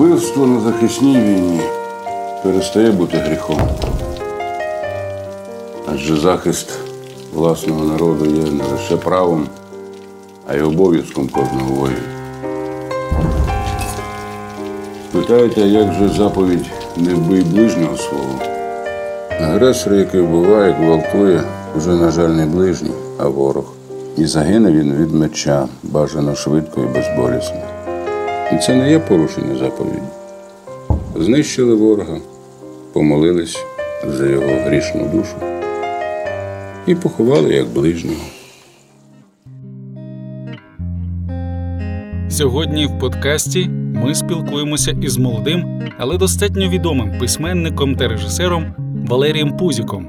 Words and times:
Вбивство 0.00 0.46
на 0.46 0.60
захисній 0.60 1.16
війні 1.16 1.60
перестає 2.42 2.90
бути 2.90 3.16
гріхом. 3.16 3.60
Адже 5.92 6.16
захист 6.16 6.70
власного 7.34 7.84
народу 7.84 8.24
є 8.24 8.52
не 8.52 8.64
лише 8.64 8.96
правом, 8.96 9.46
а 10.48 10.56
й 10.56 10.60
обов'язком 10.60 11.28
кожного 11.28 11.74
воїна. 11.74 12.00
Питаєте, 15.12 15.60
як 15.60 15.92
же 15.92 16.08
заповідь 16.08 16.70
не 16.96 17.14
вбий 17.14 17.42
ближнього 17.42 17.96
свого? 17.96 18.38
Агресор, 19.40 19.94
який 19.94 20.20
вбиває, 20.20 20.72
гвалтує, 20.72 21.42
уже, 21.76 21.90
на 21.90 22.10
жаль, 22.10 22.30
не 22.30 22.46
ближній, 22.46 22.94
а 23.18 23.28
ворог. 23.28 23.64
І 24.16 24.26
загине 24.26 24.72
він 24.72 24.94
від 24.94 25.14
меча, 25.14 25.68
бажано 25.82 26.34
швидко 26.34 26.80
і 26.80 26.86
безболісно. 26.86 27.79
І 28.52 28.56
це 28.58 28.74
не 28.74 28.90
є 28.90 28.98
порушення 28.98 29.56
заповіді. 29.56 30.02
Знищили 31.16 31.74
ворога, 31.74 32.16
помолились 32.92 33.64
за 34.06 34.26
його 34.26 34.46
грішну 34.46 35.08
душу 35.12 35.34
і 36.86 36.94
поховали 36.94 37.54
як 37.54 37.68
ближнього. 37.68 38.20
Сьогодні 42.28 42.86
в 42.86 42.98
подкасті 42.98 43.68
ми 44.04 44.14
спілкуємося 44.14 44.90
із 45.02 45.18
молодим, 45.18 45.82
але 45.98 46.18
достатньо 46.18 46.68
відомим 46.68 47.18
письменником 47.18 47.96
та 47.96 48.08
режисером 48.08 48.74
Валерієм 49.08 49.56
Пузіком. 49.56 50.08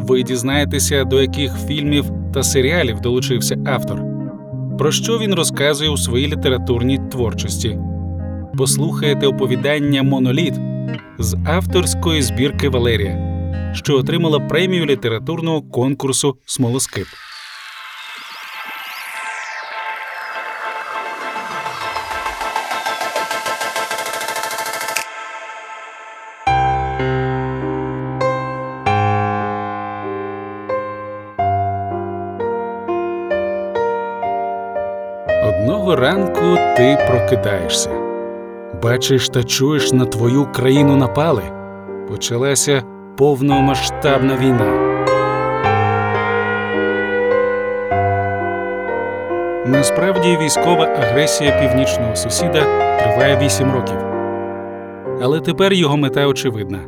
Ви 0.00 0.22
дізнаєтеся, 0.22 1.04
до 1.04 1.22
яких 1.22 1.52
фільмів 1.66 2.04
та 2.34 2.42
серіалів 2.42 3.00
долучився 3.00 3.56
автор, 3.66 4.07
про 4.78 4.92
що 4.92 5.18
він 5.18 5.34
розказує 5.34 5.90
у 5.90 5.96
своїй 5.96 6.26
літературній 6.26 6.98
творчості. 7.10 7.78
Послухаєте 8.58 9.26
оповідання 9.26 10.02
Моноліт 10.02 10.54
з 11.18 11.36
авторської 11.46 12.22
збірки 12.22 12.68
Валерія, 12.68 13.18
що 13.74 13.96
отримала 13.96 14.40
премію 14.40 14.86
літературного 14.86 15.62
конкурсу 15.62 16.36
Смолоскип. 16.46 17.06
Прокидаєшся, 37.38 37.90
бачиш 38.82 39.28
та 39.28 39.44
чуєш 39.44 39.92
на 39.92 40.04
твою 40.04 40.46
країну 40.52 40.96
напали. 40.96 41.42
Почалася 42.08 42.82
повномасштабна 43.16 44.36
війна. 44.36 44.84
Насправді 49.66 50.38
військова 50.40 50.84
агресія 50.84 51.60
північного 51.60 52.16
сусіда 52.16 52.62
триває 52.98 53.38
8 53.42 53.72
років. 53.72 53.96
Але 55.22 55.40
тепер 55.40 55.72
його 55.72 55.96
мета 55.96 56.26
очевидна 56.26 56.78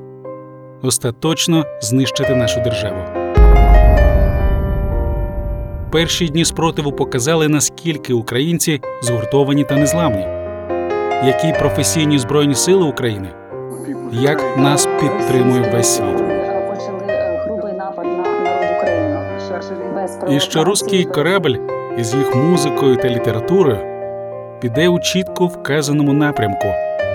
остаточно 0.83 1.65
знищити 1.81 2.35
нашу 2.35 2.61
державу. 2.61 2.99
Перші 5.93 6.29
дні 6.29 6.45
спротиву 6.45 6.93
показали, 6.93 7.49
наскільки 7.49 8.13
українці 8.13 8.81
згуртовані 9.03 9.65
та 9.65 9.77
незламні, 9.77 10.40
які 11.25 11.53
професійні 11.59 12.19
збройні 12.19 12.55
сили 12.55 12.85
України, 12.85 13.29
як 14.13 14.57
нас 14.57 14.89
підтримує 15.01 15.71
весь 15.73 15.97
світ. 15.97 16.23
І 20.31 20.41
що 20.41 20.65
руський 20.65 21.05
корабль 21.05 21.57
із 21.99 22.15
їх 22.15 22.35
музикою 22.37 22.97
та 22.97 23.09
літературою 23.09 23.79
піде 24.61 24.89
у 24.89 25.01
чітко 25.01 25.47
вказаному 25.47 26.13
напрямку 26.13 26.69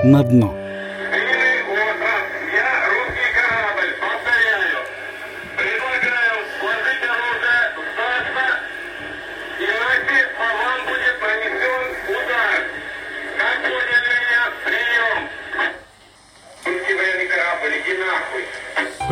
на 0.03 0.23
дно. 0.23 0.49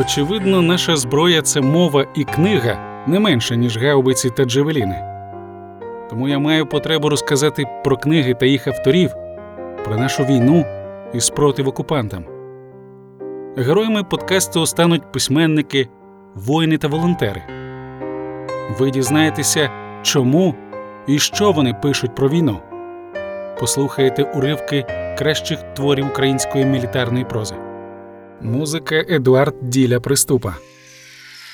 Очевидно, 0.04 0.62
наша 0.62 0.96
зброя 0.96 1.42
це 1.42 1.62
мова 1.62 2.06
і 2.16 2.24
книга 2.24 3.04
не 3.08 3.20
менше, 3.20 3.58
ніж 3.58 3.78
гаубиці 3.78 4.30
та 4.30 4.46
джевеліни. 4.46 5.04
Тому 6.10 6.28
я 6.28 6.40
маю 6.40 6.66
потребу 6.66 7.10
розказати 7.10 7.66
про 7.84 7.98
книги 7.98 8.34
та 8.34 8.46
їх 8.46 8.68
авторів, 8.68 9.12
про 9.86 9.98
нашу 9.98 10.24
війну 10.24 10.66
і 11.14 11.20
спротив 11.20 11.68
окупантам. 11.68 12.26
Героями 13.58 14.04
подкасту 14.04 14.66
стануть 14.66 15.12
письменники, 15.12 15.90
воїни 16.36 16.78
та 16.78 16.88
волонтери. 16.88 17.44
Ви 18.80 18.92
дізнаєтеся, 18.92 19.70
чому 20.02 20.56
і 21.08 21.20
що 21.20 21.52
вони 21.52 21.74
пишуть 21.74 22.16
про 22.16 22.30
війну. 22.30 22.60
Послухаєте 23.60 24.24
уривки 24.24 24.86
кращих 25.18 25.60
творів 25.76 26.08
української 26.08 26.66
мілітарної 26.66 27.26
прози. 27.26 27.56
Музика 28.42 28.96
Едуард 29.10 29.56
Діля 29.62 30.00
Приступа. 30.00 30.54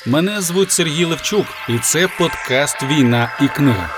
Мене 0.08 0.42
звуть 0.42 0.72
Сергій 0.72 1.06
Левчук, 1.06 1.46
і 1.70 1.78
це 1.78 2.08
подкаст 2.20 2.84
Війна 2.84 3.30
і 3.42 3.48
книга. 3.48 3.90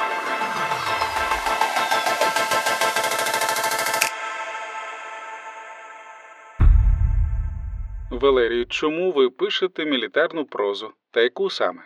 Валерій, 8.12 8.66
чому 8.70 9.12
ви 9.12 9.30
пишете 9.30 9.86
мілітарну 9.86 10.46
прозу? 10.46 10.92
Та 11.12 11.22
яку 11.22 11.50
саме? 11.50 11.82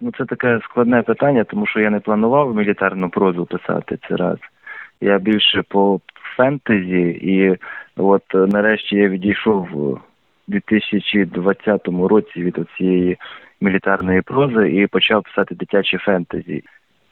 Ну, 0.00 0.12
це 0.18 0.24
таке 0.24 0.60
складне 0.64 1.02
питання, 1.02 1.44
тому 1.44 1.66
що 1.66 1.80
я 1.80 1.90
не 1.90 2.00
планував 2.00 2.56
мілітарну 2.56 3.10
прозу 3.10 3.46
писати 3.46 3.98
це 4.08 4.16
раз. 4.16 4.38
Я 5.00 5.18
більше 5.18 5.62
по 5.68 6.00
фентезі, 6.36 7.00
і 7.22 7.56
от 7.96 8.22
е, 8.34 8.38
нарешті 8.38 8.96
я 8.96 9.08
відійшов 9.08 9.76
у 9.76 9.98
2020 10.48 11.88
році 11.88 12.42
від 12.42 12.58
цієї 12.76 13.16
мілітарної 13.60 14.22
прози 14.22 14.70
і 14.70 14.86
почав 14.86 15.22
писати 15.22 15.54
дитячі 15.54 15.98
фентезі. 15.98 16.62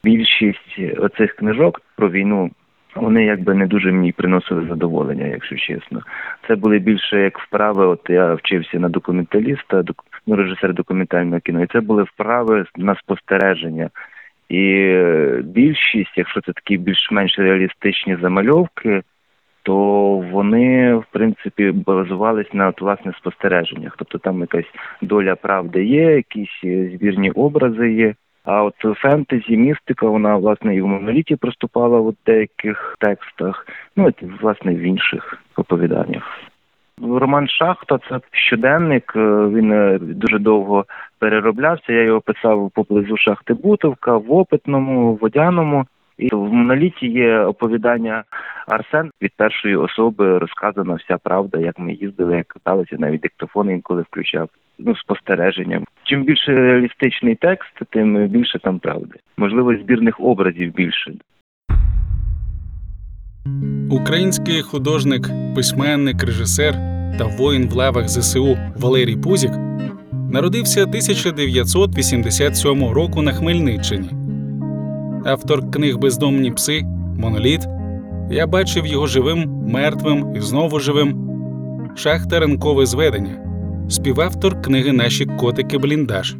Більшість 0.04 0.78
оцих 0.98 1.32
книжок 1.36 1.80
про 1.96 2.10
війну 2.10 2.50
вони 2.94 3.24
якби 3.24 3.54
не 3.54 3.66
дуже 3.66 3.92
мені 3.92 4.12
приносили 4.12 4.66
задоволення, 4.68 5.26
якщо 5.26 5.56
чесно. 5.56 6.02
Це 6.48 6.54
були 6.54 6.78
більше 6.78 7.20
як 7.20 7.38
вправи. 7.38 7.86
От 7.86 8.00
я 8.08 8.34
вчився 8.34 8.78
на 8.78 8.88
документаліста, 8.88 9.82
док- 9.82 10.04
ну, 10.26 10.36
режисер 10.36 10.74
документального 10.74 11.40
кіно, 11.40 11.62
і 11.62 11.66
це 11.66 11.80
були 11.80 12.02
вправи 12.02 12.64
на 12.76 12.94
спостереження. 12.94 13.90
І 14.48 14.72
е, 14.78 15.40
більшість, 15.44 16.12
якщо 16.16 16.40
це 16.40 16.52
такі 16.52 16.76
більш-менш 16.76 17.38
реалістичні 17.38 18.16
замальовки, 18.16 19.02
то 19.62 19.74
вони 20.32 20.94
в 20.94 21.04
принципі 21.12 21.70
базувались 21.70 22.52
на 22.54 22.68
от, 22.68 22.80
власне 22.80 23.12
спостереженнях. 23.18 23.94
Тобто 23.98 24.18
там 24.18 24.40
якась 24.40 24.70
доля 25.02 25.34
правди 25.34 25.84
є, 25.84 26.02
якісь 26.02 26.60
е, 26.64 26.90
збірні 26.94 27.30
образи 27.30 27.92
є. 27.92 28.14
А 28.44 28.62
от 28.62 28.74
фентезі, 28.96 29.56
містика, 29.56 30.06
вона 30.06 30.36
власне 30.36 30.76
і 30.76 30.80
в 30.80 30.86
моноліті 30.86 31.36
проступала 31.36 32.00
в 32.00 32.14
деяких 32.26 32.96
текстах, 33.00 33.66
ну 33.96 34.08
і 34.08 34.26
власне 34.40 34.74
в 34.74 34.78
інших 34.78 35.38
оповіданнях. 35.56 36.22
Роман 37.02 37.48
Шахта 37.48 37.98
це 38.08 38.20
щоденник. 38.30 39.12
е, 39.16 39.20
Він 39.48 39.72
е, 39.72 39.98
дуже 40.00 40.38
довго 40.38 40.84
перероблявся. 41.18 41.92
Я 41.92 42.02
його 42.02 42.20
писав 42.20 42.70
поблизу 42.74 43.16
шахти 43.16 43.54
Бутовка, 43.54 44.16
в 44.16 44.32
опитному, 44.32 45.12
в 45.12 45.18
водяному. 45.18 45.86
І 46.18 46.28
в 46.32 46.52
моноліті 46.52 47.06
є 47.06 47.38
оповідання 47.38 48.24
Арсен 48.66 49.10
від 49.22 49.32
першої 49.36 49.76
особи 49.76 50.38
розказана 50.38 50.94
вся 50.94 51.18
правда, 51.18 51.58
як 51.58 51.78
ми 51.78 51.92
їздили, 51.92 52.36
як 52.36 52.48
каталися, 52.48 52.96
навіть 52.98 53.20
диктофон 53.20 53.70
інколи 53.70 54.02
включав. 54.02 54.48
Ну, 54.78 54.96
спостереження. 54.96 55.80
Чим 56.04 56.24
більше 56.24 56.52
реалістичний 56.52 57.34
текст, 57.34 57.72
тим 57.90 58.28
більше 58.28 58.58
там 58.58 58.78
правди. 58.78 59.18
Можливо, 59.36 59.76
збірних 59.76 60.20
образів 60.20 60.74
більше. 60.74 61.12
Український 63.90 64.62
художник, 64.62 65.22
письменник, 65.54 66.24
режисер 66.24 66.74
та 67.18 67.24
воїн 67.38 67.68
в 67.68 67.72
лавах 67.72 68.08
ЗСУ 68.08 68.56
Валерій 68.76 69.16
Пузік 69.16 69.52
народився 70.32 70.82
1987 70.82 72.84
року 72.84 73.22
на 73.22 73.32
Хмельниччині. 73.32 74.21
Автор 75.24 75.70
книг 75.70 75.98
Бездомні 75.98 76.50
пси, 76.50 76.82
Моноліт, 77.18 77.60
Я 78.30 78.46
бачив 78.46 78.86
його 78.86 79.06
живим, 79.06 79.38
мертвим 79.72 80.32
і 80.36 80.40
знову 80.40 80.80
живим. 80.80 81.14
Шахта 81.96 82.40
ранкове 82.40 82.86
зведення. 82.86 83.44
Співавтор 83.90 84.62
книги 84.62 84.92
Наші 84.92 85.26
котики 85.26 85.78
бліндаж. 85.78 86.34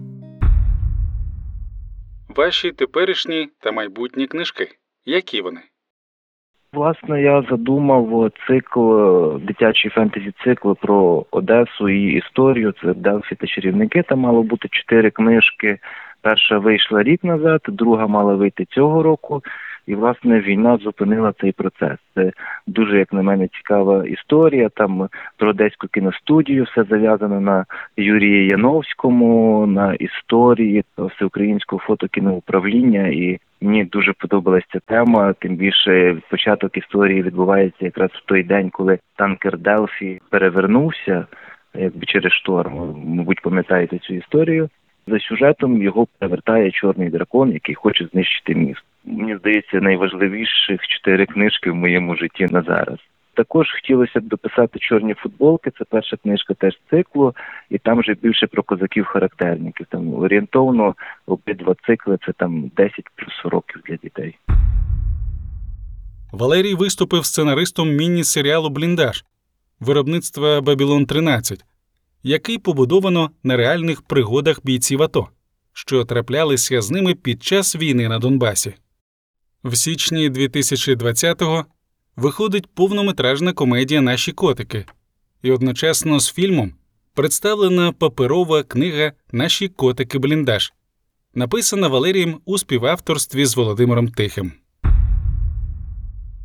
Ваші 2.36 2.72
теперішні 2.72 3.48
та 3.60 3.72
майбутні 3.72 4.26
книжки. 4.26 4.68
Які 5.06 5.40
вони? 5.40 5.60
Власне, 6.72 7.22
я 7.22 7.42
задумав 7.50 8.30
цикл, 8.46 8.90
дитячий 9.36 9.90
фентезі 9.90 10.32
цикл 10.44 10.72
про 10.72 11.26
Одесу 11.30 11.88
і 11.88 12.12
історію. 12.12 12.74
Це 12.82 12.94
Делфі 12.94 13.34
та 13.34 13.46
чарівники. 13.46 14.02
Там 14.02 14.18
мало 14.18 14.42
бути 14.42 14.68
чотири 14.70 15.10
книжки. 15.10 15.78
Перша 16.22 16.58
вийшла 16.58 17.02
рік 17.02 17.24
назад, 17.24 17.60
друга 17.68 18.06
мала 18.06 18.34
вийти 18.34 18.64
цього 18.64 19.02
року. 19.02 19.42
І 19.86 19.94
власне 19.94 20.40
війна 20.40 20.76
зупинила 20.76 21.32
цей 21.40 21.52
процес. 21.52 21.98
Це 22.14 22.32
дуже, 22.66 22.98
як 22.98 23.12
на 23.12 23.22
мене, 23.22 23.48
цікава 23.48 24.06
історія. 24.06 24.68
Там 24.68 25.08
про 25.36 25.50
одеську 25.50 25.88
кіностудію 25.88 26.64
все 26.64 26.84
зав'язано 26.84 27.40
на 27.40 27.64
Юрії 27.96 28.48
Яновському, 28.48 29.66
на 29.66 29.94
історії 29.94 30.84
всеукраїнського 30.98 31.82
фотокіноуправління. 31.86 33.06
І 33.06 33.38
мені 33.60 33.84
дуже 33.84 34.12
подобалася 34.12 34.66
ця 34.72 34.78
тема. 34.78 35.32
Тим 35.32 35.56
більше 35.56 36.16
початок 36.30 36.76
історії 36.76 37.22
відбувається 37.22 37.84
якраз 37.84 38.10
в 38.10 38.24
той 38.26 38.42
день, 38.42 38.70
коли 38.70 38.98
танкер 39.16 39.58
Делфі 39.58 40.20
перевернувся, 40.30 41.26
якби 41.74 42.06
через 42.06 42.32
шторм. 42.32 42.94
Мабуть, 43.06 43.40
пам'ятаєте 43.40 43.98
цю 43.98 44.14
історію. 44.14 44.68
За 45.06 45.20
сюжетом 45.20 45.82
його 45.82 46.06
перевертає 46.18 46.70
чорний 46.70 47.10
дракон, 47.10 47.52
який 47.52 47.74
хоче 47.74 48.08
знищити 48.12 48.54
міст. 48.54 48.82
Мені 49.04 49.36
здається, 49.36 49.80
найважливіших 49.80 50.80
чотири 50.88 51.26
книжки 51.26 51.70
в 51.70 51.74
моєму 51.74 52.16
житті 52.16 52.46
на 52.50 52.62
зараз. 52.62 52.98
Також 53.34 53.66
хотілося 53.72 54.20
б 54.20 54.22
дописати 54.22 54.78
чорні 54.78 55.14
футболки. 55.14 55.70
Це 55.78 55.84
перша 55.90 56.16
книжка 56.16 56.54
теж 56.54 56.78
циклу, 56.90 57.34
і 57.70 57.78
там 57.78 58.00
вже 58.00 58.14
більше 58.14 58.46
про 58.46 58.62
козаків-характерників. 58.62 59.86
Там 59.90 60.14
орієнтовно 60.14 60.94
обидва 61.26 61.74
цикли 61.86 62.18
це 62.26 62.32
там 62.32 62.70
10 62.76 62.94
плюс 63.16 63.40
років 63.44 63.82
для 63.88 63.96
дітей. 63.96 64.38
Валерій 66.32 66.74
виступив 66.74 67.24
сценаристом 67.24 67.96
міні-серіалу 67.96 68.70
Бліндаж 68.70 69.24
виробництва 69.80 70.60
Бабілон 70.60 71.06
13, 71.06 71.64
який 72.22 72.58
побудовано 72.58 73.30
на 73.42 73.56
реальних 73.56 74.02
пригодах 74.02 74.60
бійців 74.64 75.02
АТО, 75.02 75.28
що 75.72 76.04
траплялися 76.04 76.82
з 76.82 76.90
ними 76.90 77.14
під 77.14 77.42
час 77.42 77.76
війни 77.76 78.08
на 78.08 78.18
Донбасі. 78.18 78.74
В 79.64 79.76
січні 79.76 80.30
2020-го 80.30 81.66
виходить 82.16 82.66
повнометражна 82.74 83.52
комедія 83.52 84.00
Наші 84.00 84.32
котики, 84.32 84.86
і 85.42 85.50
одночасно 85.50 86.20
з 86.20 86.32
фільмом 86.32 86.74
представлена 87.14 87.92
паперова 87.92 88.62
книга 88.62 89.12
Наші 89.32 89.68
котики 89.68 90.18
бліндаж, 90.18 90.72
написана 91.34 91.88
Валерієм 91.88 92.40
у 92.44 92.58
співавторстві 92.58 93.46
з 93.46 93.56
Володимиром 93.56 94.08
Тихим. 94.08 94.52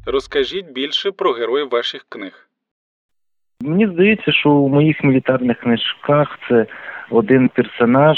Розкажіть 0.06 0.72
більше 0.72 1.12
про 1.12 1.34
героїв 1.34 1.70
ваших 1.70 2.06
книг. 2.10 2.47
Мені 3.62 3.88
здається, 3.88 4.32
що 4.32 4.52
у 4.52 4.70
моїх 4.70 5.04
мілітарних 5.04 5.60
книжках 5.60 6.40
це 6.50 6.66
один 7.10 7.50
персонаж, 7.50 8.18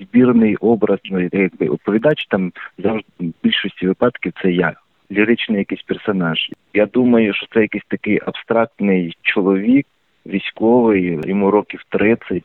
збірний 0.00 0.56
образ, 0.56 0.98
ну 1.04 1.20
якби 1.32 1.68
оповідач 1.68 2.26
там 2.26 2.52
завжди 2.78 3.04
в 3.20 3.32
більшості 3.42 3.86
випадків 3.86 4.32
це 4.42 4.50
я, 4.50 4.72
ліричний 5.10 5.58
якийсь 5.58 5.82
персонаж. 5.82 6.38
Я 6.74 6.86
думаю, 6.86 7.34
що 7.34 7.46
це 7.54 7.60
якийсь 7.60 7.84
такий 7.88 8.20
абстрактний 8.26 9.16
чоловік, 9.22 9.86
військовий, 10.26 11.20
йому 11.24 11.50
років 11.50 11.82
30, 11.88 12.42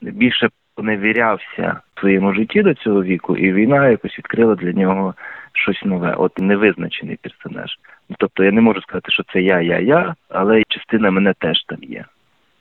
більше 0.00 0.48
поневірявся 0.74 1.80
в 1.94 2.00
своєму 2.00 2.34
житті 2.34 2.62
до 2.62 2.74
цього 2.74 3.02
віку, 3.02 3.36
і 3.36 3.52
війна 3.52 3.88
якось 3.88 4.18
відкрила 4.18 4.54
для 4.54 4.72
нього 4.72 5.14
щось 5.52 5.84
нове, 5.84 6.14
от 6.14 6.38
невизначений 6.38 7.18
персонаж. 7.22 7.70
Тобто 8.18 8.44
я 8.44 8.52
не 8.52 8.60
можу 8.60 8.80
сказати, 8.80 9.12
що 9.12 9.22
це 9.32 9.42
я, 9.42 9.60
я, 9.60 9.78
я, 9.78 10.14
але 10.28 10.62
частина 10.68 11.10
мене 11.10 11.34
теж 11.38 11.64
там 11.64 11.78
є. 11.82 12.04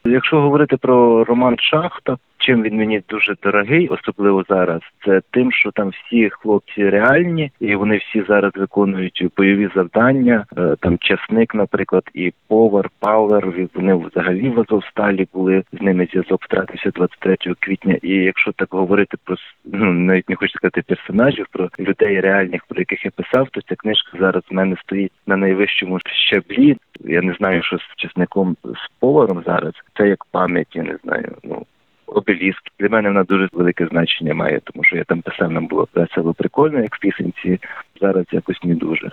Якщо 0.05 0.41
говорити 0.41 0.77
про 0.77 1.23
роман 1.23 1.55
Шахта, 1.59 2.17
чим 2.41 2.63
він 2.63 2.77
мені 2.77 3.01
дуже 3.09 3.35
дорогий, 3.43 3.87
особливо 3.87 4.43
зараз, 4.49 4.81
це 5.05 5.21
тим, 5.31 5.51
що 5.51 5.71
там 5.71 5.89
всі 5.89 6.29
хлопці 6.29 6.89
реальні, 6.89 7.51
і 7.59 7.75
вони 7.75 7.97
всі 7.97 8.23
зараз 8.27 8.51
виконують 8.55 9.25
бойові 9.37 9.69
завдання. 9.75 10.45
Е, 10.57 10.75
Там 10.79 10.97
часник, 10.97 11.55
наприклад, 11.55 12.03
і 12.13 12.33
повар, 12.47 12.89
пауер. 12.99 13.69
Вони 13.73 13.95
взагалі 13.95 14.49
в 14.49 14.59
Азовсталі 14.59 15.27
були, 15.33 15.63
з 15.73 15.81
ними 15.81 16.07
зв'язок 16.11 16.43
втратився 16.43 16.91
23 16.91 17.37
квітня. 17.59 17.97
І 18.01 18.09
якщо 18.09 18.51
так 18.51 18.67
говорити 18.71 19.17
про 19.23 19.35
ну 19.65 19.91
навіть 19.91 20.29
не 20.29 20.35
хочу 20.35 20.53
сказати 20.53 20.83
персонажів, 20.87 21.45
про 21.51 21.69
людей 21.79 22.19
реальних, 22.19 22.65
про 22.65 22.79
яких 22.79 23.05
я 23.05 23.11
писав, 23.11 23.49
то 23.51 23.61
ця 23.61 23.75
книжка 23.75 24.17
зараз 24.19 24.43
в 24.49 24.53
мене 24.53 24.75
стоїть 24.85 25.11
на 25.27 25.37
найвищому 25.37 25.99
щаблі. 26.05 26.77
Я 26.99 27.21
не 27.21 27.33
знаю, 27.33 27.63
що 27.63 27.77
з 27.77 27.95
часником 27.95 28.55
з 28.63 28.99
поваром 28.99 29.43
зараз. 29.45 29.73
Це 29.97 30.07
як 30.07 30.25
пам'ять, 30.25 30.75
я 30.75 30.83
не 30.83 30.97
знаю. 31.03 31.35
Ну 31.43 31.65
обеліск. 32.11 32.61
Для 32.79 32.89
мене 32.89 33.09
вона 33.09 33.23
дуже 33.23 33.49
велике 33.53 33.87
значення 33.87 34.33
має, 34.33 34.59
тому 34.63 34.83
що 34.83 34.97
я 34.97 35.03
там 35.03 35.21
писав, 35.21 35.51
нам 35.51 35.67
було 35.67 35.87
весело 35.95 36.33
прикольно, 36.33 36.79
як 36.79 36.95
в 36.95 36.99
пісенці. 36.99 37.59
Зараз 38.01 38.25
якось 38.31 38.63
не 38.63 38.75
дуже. 38.75 39.11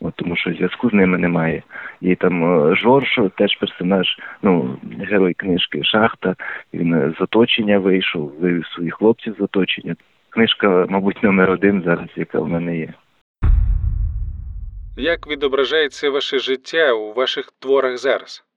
От, 0.00 0.14
тому 0.16 0.36
що 0.36 0.52
зв'язку 0.52 0.90
з 0.90 0.92
ними 0.92 1.18
немає. 1.18 1.62
І 2.00 2.14
там 2.14 2.70
е, 2.70 2.76
Жорж, 2.76 3.20
теж 3.36 3.56
персонаж, 3.56 4.18
ну, 4.42 4.78
герой 5.00 5.34
книжки 5.34 5.84
Шахта. 5.84 6.34
Він 6.74 6.94
е, 6.94 7.14
з 7.18 7.20
оточення 7.20 7.78
вийшов, 7.78 8.32
вивів 8.40 8.66
своїх 8.66 8.94
хлопців 8.94 9.36
з 9.38 9.40
оточення. 9.40 9.96
Книжка, 10.30 10.86
мабуть, 10.88 11.22
номер 11.22 11.50
один 11.50 11.82
зараз, 11.82 12.08
яка 12.16 12.40
в 12.40 12.48
мене 12.48 12.78
є. 12.78 12.94
Як 14.96 15.26
відображається 15.26 16.10
ваше 16.10 16.38
життя 16.38 16.92
у 16.92 17.12
ваших 17.12 17.52
творах 17.58 17.96
зараз? 17.98 18.47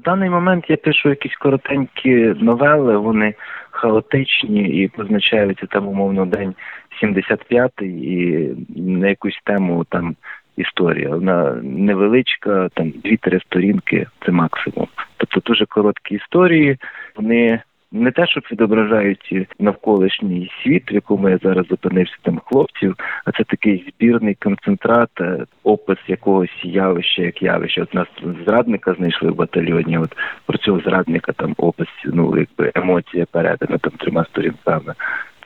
В 0.00 0.04
даний 0.04 0.30
момент 0.30 0.64
я 0.68 0.76
пишу 0.76 1.08
якісь 1.08 1.36
коротенькі 1.36 2.14
новели, 2.40 2.96
вони 2.96 3.34
хаотичні 3.70 4.82
і 4.82 4.88
позначаються 4.88 5.66
там 5.66 5.88
умовно 5.88 6.26
день 6.26 6.54
75-й 7.02 8.14
і 8.14 8.54
на 8.76 9.08
якусь 9.08 9.40
тему 9.44 9.84
там 9.88 10.16
історія. 10.56 11.08
Вона 11.08 11.60
невеличка, 11.62 12.68
там 12.74 12.90
дві-три 12.90 13.40
сторінки 13.40 14.06
це 14.26 14.32
максимум. 14.32 14.88
Тобто 15.16 15.40
дуже 15.40 15.66
короткі 15.66 16.14
історії. 16.14 16.78
Вони 17.16 17.60
не 17.92 18.10
те, 18.10 18.26
щоб 18.26 18.44
відображають 18.52 19.46
навколишній 19.58 20.50
світ, 20.62 20.92
в 20.92 20.94
якому 20.94 21.28
я 21.28 21.38
зараз 21.42 21.66
зупинився 21.66 22.16
там 22.22 22.40
хлопців, 22.44 22.94
а 23.24 23.32
це 23.32 23.44
такий 23.44 23.92
збірний 23.92 24.34
концентрат, 24.34 25.10
е, 25.20 25.44
опис 25.64 25.98
якогось 26.08 26.60
явища, 26.62 27.22
як 27.22 27.42
явище. 27.42 27.82
От 27.82 27.94
нас 27.94 28.06
зрадника 28.46 28.94
знайшли 28.94 29.30
в 29.30 29.36
батальйоні. 29.36 29.98
От 29.98 30.16
про 30.46 30.58
цього 30.58 30.80
зрадника 30.80 31.32
там 31.32 31.54
опис, 31.58 31.88
ну 32.04 32.38
якби 32.38 32.72
емоція 32.74 33.26
передана 33.30 33.78
там 33.78 33.92
трьома 33.92 34.24
сторінками. 34.24 34.94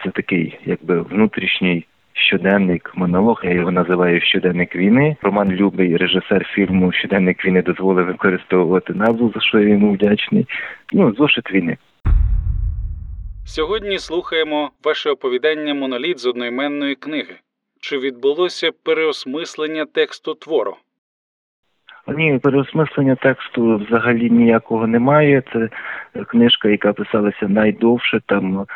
Це 0.05 0.11
такий, 0.11 0.59
якби 0.65 1.01
внутрішній. 1.01 1.85
Щоденник 2.13 2.93
монолог, 2.95 3.41
я 3.45 3.51
його 3.51 3.71
називаю 3.71 4.21
щоденник 4.21 4.77
війни. 4.77 5.17
Роман 5.23 5.53
Любий, 5.53 5.97
режисер 5.97 6.45
фільму 6.55 6.93
Щоденник 6.93 7.45
війни 7.45 7.63
дозволив 7.63 8.07
використовувати 8.07 8.95
назву, 8.95 9.33
за 9.35 9.41
що 9.41 9.59
я 9.59 9.69
йому 9.69 9.93
вдячний. 9.93 10.47
Ну, 10.93 11.15
зошит 11.15 11.53
війни. 11.53 11.77
Сьогодні 13.45 13.99
слухаємо 13.99 14.71
ваше 14.85 15.11
оповідання 15.11 15.75
Моноліт 15.75 16.19
з 16.19 16.27
одноіменної 16.27 16.95
книги. 16.95 17.37
Чи 17.81 17.99
відбулося 17.99 18.71
переосмислення 18.85 19.85
тексту 19.85 20.35
твору? 20.35 20.77
Ні, 22.09 22.39
переосмислення 22.39 23.17
тексту 23.17 23.77
взагалі 23.77 24.31
ніякого 24.31 24.87
немає. 24.87 25.43
Це 25.53 25.69
книжка, 26.25 26.69
яка 26.69 26.93
писалася 26.93 27.49
найдовше. 27.49 28.21
Там 28.27 28.67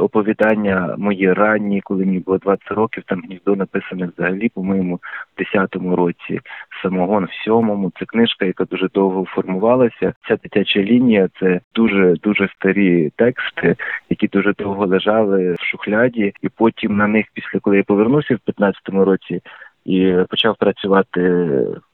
оповідання 0.00 0.94
мої 0.98 1.32
ранні, 1.32 1.80
коли 1.80 2.04
мені 2.04 2.18
було 2.18 2.38
20 2.38 2.70
років. 2.70 3.02
Там 3.06 3.22
гніздо 3.22 3.56
написане 3.56 4.08
взагалі, 4.16 4.48
по-моєму, 4.48 5.00
в 5.36 5.40
10-му 5.40 5.96
році. 5.96 6.40
Самогон 6.82 7.24
в 7.24 7.48
7-му. 7.48 7.92
Це 7.98 8.04
книжка, 8.04 8.44
яка 8.44 8.64
дуже 8.64 8.88
довго 8.94 9.24
формувалася. 9.24 10.14
Ця 10.28 10.36
дитяча 10.36 10.80
лінія 10.80 11.28
це 11.40 11.60
дуже 11.74 12.14
дуже 12.22 12.48
старі 12.48 13.12
тексти, 13.16 13.76
які 14.10 14.28
дуже 14.28 14.52
довго 14.58 14.86
лежали 14.86 15.52
в 15.52 15.60
шухляді, 15.60 16.32
і 16.42 16.48
потім 16.48 16.96
на 16.96 17.06
них, 17.06 17.26
після 17.34 17.58
коли 17.60 17.76
я 17.76 17.82
повернувся 17.82 18.34
в 18.34 18.50
15-му 18.50 19.04
році. 19.04 19.40
І 19.86 20.16
почав 20.28 20.56
працювати 20.58 21.20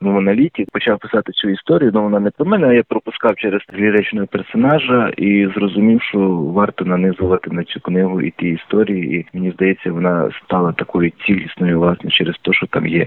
в 0.00 0.04
моноліті, 0.06 0.66
почав 0.72 0.98
писати 0.98 1.32
цю 1.32 1.48
історію. 1.48 1.90
Ну 1.94 2.02
вона 2.02 2.20
не 2.20 2.30
про 2.30 2.46
мене, 2.46 2.68
а 2.68 2.72
я 2.72 2.82
пропускав 2.82 3.36
через 3.36 3.60
ліричного 3.74 4.26
персонажа 4.26 5.12
і 5.16 5.48
зрозумів, 5.54 6.02
що 6.02 6.18
варто 6.28 6.84
нанизувати 6.84 7.50
на 7.50 7.64
цю 7.64 7.80
книгу 7.80 8.20
і 8.20 8.30
ті 8.30 8.48
історії. 8.48 9.16
І 9.16 9.26
мені 9.38 9.50
здається, 9.50 9.92
вона 9.92 10.30
стала 10.44 10.72
такою 10.72 11.12
цілісною, 11.26 11.80
власне, 11.80 12.10
через 12.10 12.36
те, 12.42 12.52
що 12.52 12.66
там 12.66 12.86
є 12.86 13.06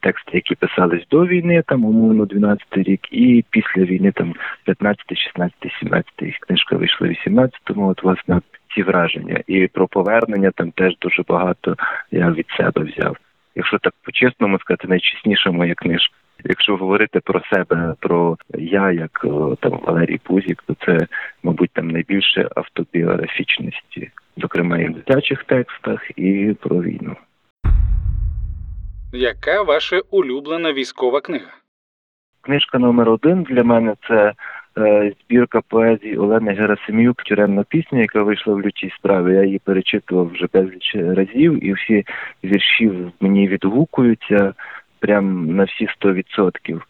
тексти, 0.00 0.30
які 0.32 0.54
писались 0.54 1.06
до 1.10 1.26
війни, 1.26 1.62
там 1.66 1.84
умовно 1.84 2.24
12-й 2.24 2.82
рік, 2.82 3.00
і 3.10 3.44
після 3.50 3.82
війни, 3.82 4.12
там 4.12 4.34
15, 4.64 5.18
16, 5.18 5.56
17 5.80 6.12
книжка 6.40 6.76
вийшла 6.76 7.08
в 7.08 7.10
18-му. 7.10 7.88
От 7.88 8.02
власне 8.02 8.40
ці 8.74 8.82
враження. 8.82 9.40
І 9.46 9.66
про 9.66 9.88
повернення 9.88 10.50
там 10.50 10.70
теж 10.70 10.98
дуже 11.00 11.22
багато 11.28 11.76
я 12.10 12.30
від 12.30 12.46
себе 12.56 12.82
взяв. 12.84 13.16
Якщо 13.56 13.78
так 13.78 13.94
по-чесному 14.02 14.58
сказати, 14.58 14.88
найчесніша 14.88 15.50
моя 15.50 15.74
книжка. 15.74 16.14
Якщо 16.44 16.76
говорити 16.76 17.20
про 17.20 17.40
себе, 17.52 17.94
про 18.00 18.36
я, 18.54 18.92
як 18.92 19.26
там 19.60 19.80
Валерій 19.82 20.18
Пузік, 20.18 20.62
то 20.66 20.76
це, 20.86 21.06
мабуть, 21.42 21.70
там 21.72 21.90
найбільше 21.90 22.48
автобіографічності, 22.56 24.10
зокрема 24.36 24.78
і 24.78 24.88
в 24.88 24.94
дитячих 24.94 25.44
текстах, 25.44 26.18
і 26.18 26.56
про 26.60 26.82
війну. 26.82 27.16
Яка 29.12 29.62
ваша 29.62 30.00
улюблена 30.10 30.72
військова 30.72 31.20
книга? 31.20 31.50
Книжка 32.40 32.78
номер 32.78 33.08
один 33.08 33.42
для 33.42 33.64
мене 33.64 33.94
це 34.08 34.32
збірка 34.76 35.60
поезії 35.68 36.16
Олени 36.16 36.52
Герасим'юк 36.52 37.22
Тюремна 37.22 37.64
пісня, 37.68 38.00
яка 38.00 38.22
вийшла 38.22 38.54
в 38.54 38.60
лютій 38.60 38.92
справі. 38.98 39.34
Я 39.34 39.44
її 39.44 39.60
перечитував 39.64 40.30
вже 40.32 40.46
безліч 40.52 40.96
разів, 40.96 41.64
і 41.64 41.72
всі 41.72 42.04
вірші 42.44 42.92
мені 43.20 43.48
відгукуються 43.48 44.54
прям 45.00 45.56
на 45.56 45.64
всі 45.64 45.88
100%. 46.02 46.80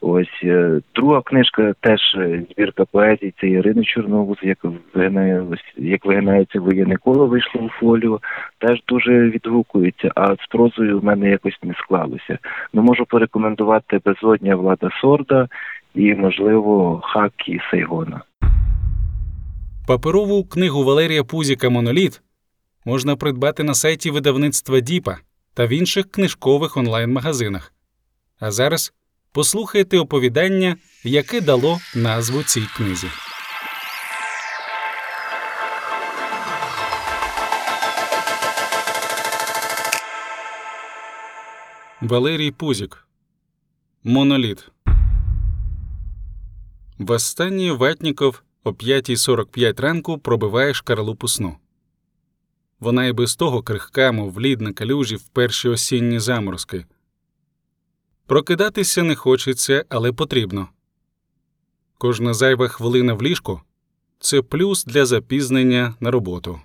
Ось 0.00 0.40
е, 0.44 0.80
друга 0.94 1.22
книжка 1.22 1.74
теж 1.80 2.00
е, 2.16 2.42
збірка 2.50 2.84
поезій. 2.84 3.34
Це 3.40 3.48
Ірини 3.48 3.84
Чорновуз, 3.84 4.38
як 4.42 4.58
вигинає 4.94 5.46
як 5.76 6.04
вигинається 6.04 6.60
воєнне 6.60 6.96
коло, 6.96 7.26
вийшло 7.26 7.60
у 7.60 7.68
фоліо. 7.68 8.20
Теж 8.58 8.82
дуже 8.88 9.30
відгукується. 9.30 10.10
А 10.14 10.34
з 10.34 10.46
прозою 10.50 11.00
в 11.00 11.04
мене 11.04 11.30
якось 11.30 11.58
не 11.62 11.74
склалося. 11.74 12.38
Ну 12.72 12.82
можу 12.82 13.04
порекомендувати 13.06 14.00
безодня 14.04 14.56
Влада 14.56 14.88
Сорда 15.00 15.48
і, 15.98 16.14
можливо, 16.14 17.00
Хакі 17.04 17.60
Сайгона. 17.70 18.22
Паперову 19.86 20.44
книгу 20.44 20.84
Валерія 20.84 21.24
Пузіка 21.24 21.70
Моноліт 21.70 22.22
можна 22.84 23.16
придбати 23.16 23.64
на 23.64 23.74
сайті 23.74 24.10
видавництва 24.10 24.80
Діпа 24.80 25.16
та 25.54 25.66
в 25.66 25.72
інших 25.72 26.10
книжкових 26.10 26.76
онлайн-магазинах. 26.76 27.72
А 28.40 28.50
зараз 28.50 28.92
послухайте 29.32 29.98
оповідання, 29.98 30.76
яке 31.04 31.40
дало 31.40 31.78
назву 31.96 32.42
цій 32.42 32.66
книзі. 32.76 33.06
Валерій 42.00 42.50
Пузік 42.50 43.08
Моноліт 44.04 44.70
Востаннє 46.98 47.72
Ватніков 47.72 48.42
о 48.64 48.70
5.45 48.70 49.80
ранку 49.80 50.18
пробиває 50.18 50.74
шкарлупу 50.74 51.28
сну. 51.28 51.56
Вона 52.80 53.06
і 53.06 53.12
без 53.12 53.36
того 53.36 53.62
крихка, 53.62 54.12
мов 54.12 54.40
лід 54.40 54.60
на 54.60 54.72
калюжі 54.72 55.16
в 55.16 55.28
перші 55.28 55.68
осінні 55.68 56.18
заморозки. 56.18 56.86
Прокидатися 58.26 59.02
не 59.02 59.14
хочеться, 59.14 59.84
але 59.88 60.12
потрібно. 60.12 60.68
Кожна 61.98 62.34
зайва 62.34 62.68
хвилина 62.68 63.14
в 63.14 63.22
ліжку 63.22 63.60
це 64.18 64.42
плюс 64.42 64.84
для 64.84 65.06
запізнення 65.06 65.94
на 66.00 66.10
роботу. 66.10 66.60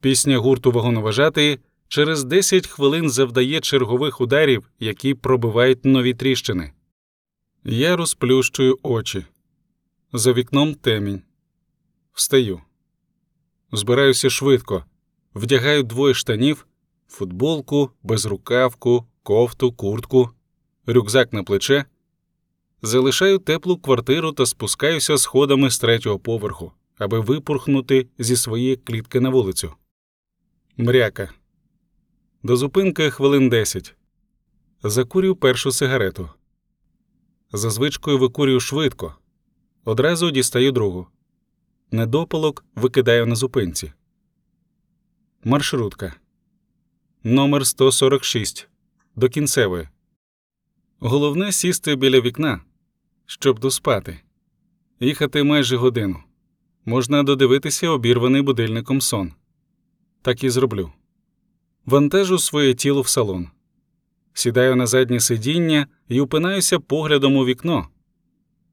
Пісня 0.00 0.38
гурту 0.38 0.72
вагоноважатої 0.72 1.58
через 1.88 2.24
10 2.24 2.66
хвилин 2.66 3.10
завдає 3.10 3.60
чергових 3.60 4.20
ударів, 4.20 4.70
які 4.80 5.14
пробивають 5.14 5.84
нові 5.84 6.14
тріщини. 6.14 6.72
Я 7.64 7.96
розплющую 7.96 8.78
очі. 8.82 9.24
За 10.12 10.32
вікном 10.32 10.74
темінь. 10.74 11.22
Встаю. 12.12 12.60
Збираюся 13.72 14.30
швидко. 14.30 14.84
Вдягаю 15.34 15.82
двоє 15.82 16.14
штанів, 16.14 16.66
футболку, 17.08 17.90
безрукавку, 18.02 19.06
кофту, 19.22 19.72
куртку, 19.72 20.30
рюкзак 20.86 21.32
на 21.32 21.42
плече. 21.42 21.84
Залишаю 22.82 23.38
теплу 23.38 23.76
квартиру 23.76 24.32
та 24.32 24.46
спускаюся 24.46 25.18
сходами 25.18 25.70
з 25.70 25.78
третього 25.78 26.18
поверху, 26.18 26.72
аби 26.98 27.20
випорхнути 27.20 28.08
зі 28.18 28.36
своєї 28.36 28.76
клітки 28.76 29.20
на 29.20 29.28
вулицю. 29.28 29.74
Мряка. 30.76 31.30
До 32.42 32.56
зупинки 32.56 33.10
хвилин 33.10 33.48
десять. 33.48 33.94
Закурю 34.82 35.36
першу 35.36 35.72
сигарету. 35.72 36.30
За 37.52 37.70
звичкою 37.70 38.18
викурюю 38.18 38.60
швидко. 38.60 39.14
Одразу 39.84 40.30
дістаю 40.30 40.72
другу. 40.72 41.06
Недопалок 41.90 42.64
викидаю 42.74 43.26
на 43.26 43.34
зупинці. 43.34 43.92
Маршрутка. 45.44 46.14
Номер 47.24 47.66
146. 47.66 48.68
До 49.16 49.28
кінцевої. 49.28 49.88
Головне 50.98 51.52
сісти 51.52 51.96
біля 51.96 52.20
вікна, 52.20 52.60
щоб 53.26 53.58
доспати. 53.58 54.20
Їхати 55.00 55.42
майже 55.42 55.76
годину. 55.76 56.22
Можна 56.84 57.22
додивитися 57.22 57.88
обірваний 57.88 58.42
будильником 58.42 59.00
сон. 59.00 59.32
Так 60.22 60.44
і 60.44 60.50
зроблю. 60.50 60.92
Вантажу 61.86 62.38
своє 62.38 62.74
тіло 62.74 63.00
в 63.00 63.08
салон. 63.08 63.48
Сідаю 64.38 64.76
на 64.76 64.86
заднє 64.86 65.20
сидіння 65.20 65.86
і 66.08 66.20
упинаюся 66.20 66.78
поглядом 66.78 67.36
у 67.36 67.44
вікно. 67.44 67.88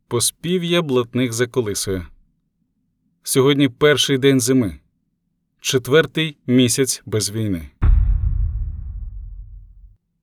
Поспів'я 0.07 0.81
блатних 0.81 1.33
заколисує. 1.33 2.07
Сьогодні 3.23 3.69
перший 3.69 4.17
день 4.17 4.39
зими, 4.39 4.79
четвертий 5.59 6.37
місяць 6.47 7.03
без 7.05 7.31
війни. 7.31 7.69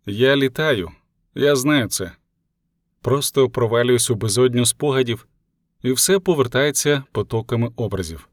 Я 0.06 0.36
літаю, 0.36 0.90
я 1.34 1.56
знаю 1.56 1.88
це. 1.88 2.12
Просто 3.00 3.50
провалююсь 3.50 4.10
у 4.10 4.14
безодню 4.14 4.66
спогадів, 4.66 5.26
і 5.82 5.92
все 5.92 6.18
повертається 6.18 7.04
потоками 7.12 7.70
образів, 7.76 8.28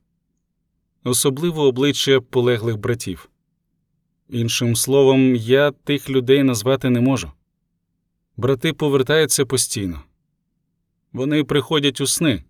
особливо 1.03 1.67
обличчя 1.67 2.21
полеглих 2.21 2.77
братів. 2.77 3.29
Іншим 4.29 4.75
словом, 4.75 5.35
я 5.35 5.71
тих 5.71 6.09
людей 6.09 6.43
назвати 6.43 6.89
не 6.89 7.01
можу. 7.01 7.31
Брати 8.37 8.73
повертаються 8.73 9.45
постійно. 9.45 10.01
Вони 11.13 11.43
приходять 11.43 12.01
у 12.01 12.07
сни, 12.07 12.43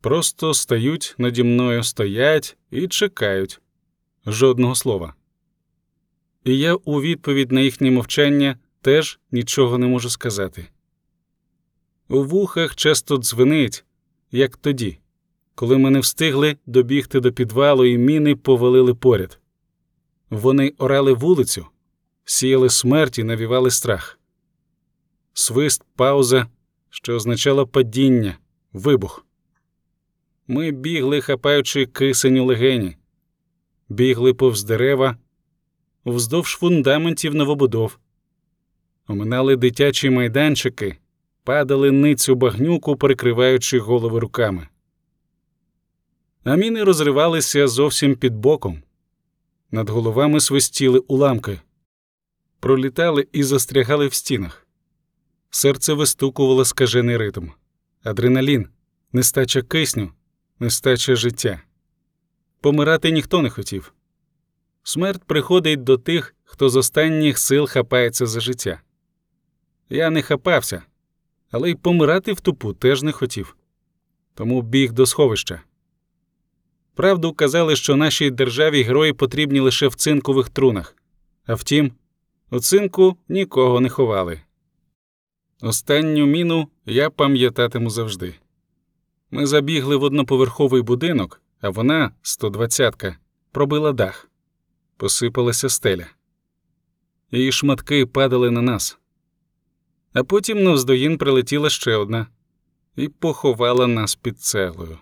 просто 0.00 0.54
стають 0.54 1.14
наді 1.18 1.42
мною, 1.42 1.82
стоять 1.82 2.56
і 2.70 2.88
чекають 2.88 3.60
жодного 4.26 4.74
слова. 4.74 5.14
І 6.44 6.58
я 6.58 6.74
у 6.74 7.00
відповідь 7.00 7.52
на 7.52 7.60
їхнє 7.60 7.90
мовчання 7.90 8.58
теж 8.80 9.20
нічого 9.30 9.78
не 9.78 9.86
можу 9.86 10.10
сказати. 10.10 10.66
У 12.08 12.24
вухах 12.24 12.76
часто 12.76 13.16
дзвенить, 13.16 13.84
як 14.32 14.56
тоді, 14.56 14.98
коли 15.54 15.78
ми 15.78 15.90
не 15.90 16.00
встигли 16.00 16.56
добігти 16.66 17.20
до 17.20 17.32
підвалу 17.32 17.84
і 17.84 17.98
міни 17.98 18.36
повалили 18.36 18.94
поряд. 18.94 19.39
Вони 20.30 20.72
орали 20.78 21.12
вулицю, 21.12 21.66
сіяли 22.24 22.70
смерть 22.70 23.18
і 23.18 23.24
навівали 23.24 23.70
страх. 23.70 24.18
Свист, 25.32 25.84
пауза, 25.96 26.46
що 26.90 27.14
означала 27.14 27.66
падіння, 27.66 28.38
вибух. 28.72 29.26
Ми 30.46 30.70
бігли, 30.70 31.20
хапаючи 31.20 31.86
кисень 31.86 32.38
у 32.38 32.44
легені, 32.44 32.96
бігли 33.88 34.34
повз 34.34 34.64
дерева, 34.64 35.16
вздовж 36.06 36.56
фундаментів 36.56 37.34
новобудов, 37.34 37.98
оминали 39.08 39.56
дитячі 39.56 40.10
майданчики, 40.10 40.96
падали 41.44 41.90
ницю 41.90 42.34
багнюку, 42.34 42.96
прикриваючи 42.96 43.78
голови 43.78 44.20
руками. 44.20 44.68
А 46.44 46.56
міни 46.56 46.84
розривалися 46.84 47.68
зовсім 47.68 48.16
під 48.16 48.34
боком. 48.34 48.82
Над 49.72 49.90
головами 49.90 50.40
свистіли 50.40 50.98
уламки, 50.98 51.60
пролітали 52.60 53.28
і 53.32 53.42
застрягали 53.42 54.06
в 54.06 54.14
стінах. 54.14 54.66
Серце 55.50 55.92
вистукувало 55.92 56.64
скажений 56.64 57.16
ритм, 57.16 57.48
адреналін, 58.02 58.68
нестача 59.12 59.62
кисню, 59.62 60.12
нестача 60.58 61.16
життя. 61.16 61.62
Помирати 62.60 63.10
ніхто 63.10 63.42
не 63.42 63.50
хотів. 63.50 63.94
Смерть 64.82 65.24
приходить 65.24 65.84
до 65.84 65.98
тих, 65.98 66.34
хто 66.44 66.68
з 66.68 66.76
останніх 66.76 67.38
сил 67.38 67.66
хапається 67.66 68.26
за 68.26 68.40
життя. 68.40 68.80
Я 69.88 70.10
не 70.10 70.22
хапався, 70.22 70.82
але 71.50 71.70
й 71.70 71.74
помирати 71.74 72.32
в 72.32 72.40
тупу 72.40 72.72
теж 72.72 73.02
не 73.02 73.12
хотів. 73.12 73.56
Тому 74.34 74.62
біг 74.62 74.92
до 74.92 75.06
сховища. 75.06 75.62
Правду 77.00 77.32
казали, 77.32 77.76
що 77.76 77.96
нашій 77.96 78.30
державі 78.30 78.82
герої 78.82 79.12
потрібні 79.12 79.60
лише 79.60 79.88
в 79.88 79.94
цинкових 79.94 80.48
трунах. 80.48 80.96
А 81.46 81.54
втім, 81.54 81.92
у 82.50 82.60
цинку 82.60 83.16
нікого 83.28 83.80
не 83.80 83.88
ховали. 83.88 84.40
Останню 85.62 86.26
міну 86.26 86.68
я 86.86 87.10
пам'ятатиму 87.10 87.90
завжди. 87.90 88.34
Ми 89.30 89.46
забігли 89.46 89.96
в 89.96 90.02
одноповерховий 90.02 90.82
будинок, 90.82 91.42
а 91.60 91.70
вона, 91.70 92.10
120-ка, 92.22 93.16
пробила 93.52 93.92
дах. 93.92 94.28
Посипалася 94.96 95.68
стеля. 95.68 96.06
Її 97.30 97.52
шматки 97.52 98.06
падали 98.06 98.50
на 98.50 98.62
нас. 98.62 98.98
А 100.12 100.24
потім 100.24 100.62
навздоїн 100.62 101.18
прилетіла 101.18 101.70
ще 101.70 101.96
одна 101.96 102.26
і 102.96 103.08
поховала 103.08 103.86
нас 103.86 104.14
під 104.14 104.40
цеглою. 104.40 104.98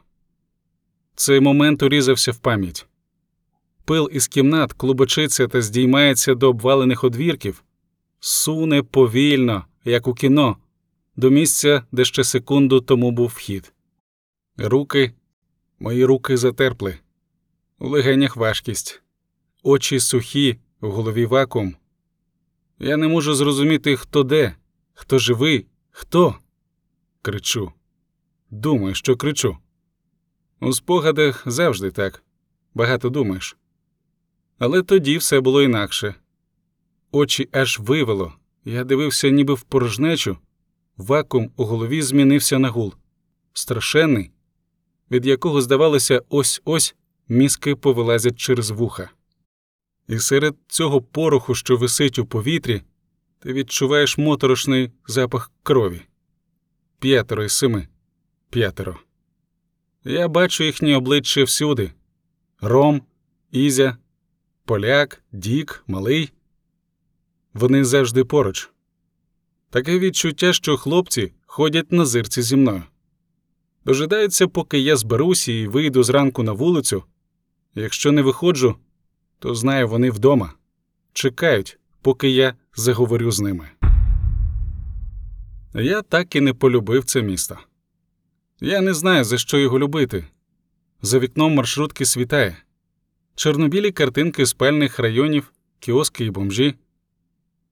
Цей 1.18 1.40
момент 1.40 1.82
урізався 1.82 2.32
в 2.32 2.38
пам'ять. 2.38 2.86
Пил 3.84 4.10
із 4.12 4.28
кімнат 4.28 4.72
клубочиться 4.72 5.48
та 5.48 5.62
здіймається 5.62 6.34
до 6.34 6.48
обвалених 6.48 7.04
одвірків, 7.04 7.64
суне 8.20 8.82
повільно, 8.82 9.64
як 9.84 10.06
у 10.08 10.14
кіно, 10.14 10.56
до 11.16 11.30
місця, 11.30 11.82
де 11.92 12.04
ще 12.04 12.24
секунду 12.24 12.80
тому 12.80 13.10
був 13.10 13.26
вхід. 13.26 13.72
Руки, 14.56 15.12
мої 15.78 16.04
руки 16.04 16.36
затерпли, 16.36 16.98
у 17.78 17.88
легенях 17.88 18.36
важкість, 18.36 19.02
очі 19.62 20.00
сухі, 20.00 20.58
в 20.80 20.90
голові 20.90 21.26
вакуум. 21.26 21.76
Я 22.78 22.96
не 22.96 23.08
можу 23.08 23.34
зрозуміти, 23.34 23.96
хто 23.96 24.22
де, 24.22 24.54
хто 24.94 25.18
живий, 25.18 25.66
хто. 25.90 26.34
Кричу. 27.22 27.72
Думаю, 28.50 28.94
що 28.94 29.16
кричу. 29.16 29.58
У 30.60 30.72
спогадах 30.72 31.42
завжди 31.46 31.90
так. 31.90 32.22
Багато 32.74 33.10
думаєш. 33.10 33.56
Але 34.58 34.82
тоді 34.82 35.18
все 35.18 35.40
було 35.40 35.62
інакше. 35.62 36.14
Очі 37.12 37.48
аж 37.52 37.78
вивело. 37.78 38.32
Я 38.64 38.84
дивився 38.84 39.28
ніби 39.28 39.54
в 39.54 39.62
порожнечу. 39.62 40.38
Вакуум 40.96 41.50
у 41.56 41.64
голові 41.64 42.02
змінився 42.02 42.58
на 42.58 42.68
гул. 42.68 42.94
Страшенний, 43.52 44.30
від 45.10 45.26
якого, 45.26 45.62
здавалося, 45.62 46.22
ось 46.28 46.62
ось 46.64 46.94
мізки 47.28 47.76
повилазять 47.76 48.36
через 48.36 48.70
вуха. 48.70 49.10
І 50.08 50.18
серед 50.18 50.56
цього 50.68 51.02
пороху, 51.02 51.54
що 51.54 51.76
висить 51.76 52.18
у 52.18 52.26
повітрі, 52.26 52.82
ти 53.38 53.52
відчуваєш 53.52 54.18
моторошний 54.18 54.92
запах 55.06 55.50
крові. 55.62 56.02
П'ятеро 56.98 57.44
із 57.44 57.52
семи. 57.52 57.88
П'ятеро. 58.50 58.98
Я 60.10 60.28
бачу 60.28 60.64
їхні 60.64 60.94
обличчя 60.94 61.44
всюди: 61.44 61.92
Ром, 62.60 63.02
Ізя, 63.50 63.96
Поляк, 64.64 65.22
Дік, 65.32 65.84
Малий. 65.86 66.32
Вони 67.54 67.84
завжди 67.84 68.24
поруч. 68.24 68.70
Таке 69.70 69.98
відчуття, 69.98 70.52
що 70.52 70.76
хлопці 70.76 71.32
ходять 71.46 71.92
на 71.92 72.06
зирці 72.06 72.42
зі 72.42 72.56
мною. 72.56 72.82
Дожидаються, 73.84 74.48
поки 74.48 74.78
я 74.78 74.96
зберуся 74.96 75.52
і 75.52 75.66
вийду 75.66 76.02
зранку 76.02 76.42
на 76.42 76.52
вулицю. 76.52 77.04
Якщо 77.74 78.12
не 78.12 78.22
виходжу, 78.22 78.76
то 79.38 79.54
знаю, 79.54 79.88
вони 79.88 80.10
вдома. 80.10 80.52
Чекають, 81.12 81.78
поки 82.02 82.30
я 82.30 82.54
заговорю 82.76 83.30
з 83.30 83.40
ними. 83.40 83.70
Я 85.74 86.02
так 86.02 86.36
і 86.36 86.40
не 86.40 86.54
полюбив 86.54 87.04
це 87.04 87.22
місто. 87.22 87.58
Я 88.60 88.80
не 88.80 88.94
знаю, 88.94 89.24
за 89.24 89.38
що 89.38 89.58
його 89.58 89.78
любити. 89.78 90.24
За 91.02 91.18
вікном 91.18 91.54
маршрутки 91.54 92.04
світає. 92.04 92.56
Чорнобілі 93.34 93.92
картинки 93.92 94.46
спальних 94.46 94.98
районів, 94.98 95.52
кіоски 95.78 96.24
і 96.24 96.30
бомжі. 96.30 96.74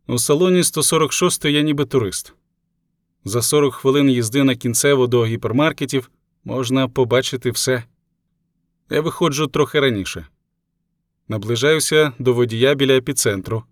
У 0.06 0.18
салоні 0.18 0.64
146 0.64 1.44
я 1.44 1.62
ніби 1.62 1.84
турист. 1.84 2.34
За 3.24 3.42
40 3.42 3.74
хвилин 3.74 4.10
їзди 4.10 4.44
на 4.44 4.54
кінцево 4.54 5.06
до 5.06 5.26
гіпермаркетів 5.26 6.10
можна 6.44 6.88
побачити 6.88 7.50
все. 7.50 7.84
Я 8.90 9.00
виходжу 9.00 9.46
трохи 9.52 9.80
раніше. 9.80 10.26
Наближаюся 11.28 12.12
до 12.18 12.34
водія 12.34 12.74
біля 12.74 12.96
епіцентру. 12.96 13.64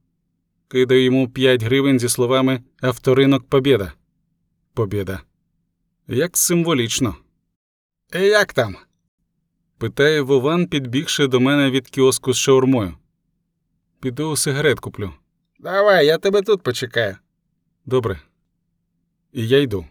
Кидаю 0.69 1.05
йому 1.05 1.29
5 1.29 1.63
гривень 1.63 2.01
зі 2.01 2.09
словами 2.09 2.63
Авторинок 2.81 3.49
Побєда. 3.49 3.93
Побєда. 4.75 5.21
Як 6.09 6.37
символічно. 6.37 7.17
«І 8.15 8.19
як 8.19 8.53
там? 8.53 8.77
питає 9.79 10.21
Вован, 10.21 10.67
підбігши 10.67 11.27
до 11.27 11.41
мене 11.41 11.71
від 11.71 11.89
кіоску 11.89 12.33
з 12.33 12.37
шаурмою. 12.37 12.95
Піду 14.01 14.37
сигарет 14.37 14.81
куплю. 14.81 15.13
Давай, 15.59 16.07
я 16.07 16.19
тебе 16.19 16.43
тут 16.43 16.63
почекаю. 16.63 17.17
Добре. 17.87 18.21
І 19.33 19.49
я 19.49 19.61
йду. 19.61 19.87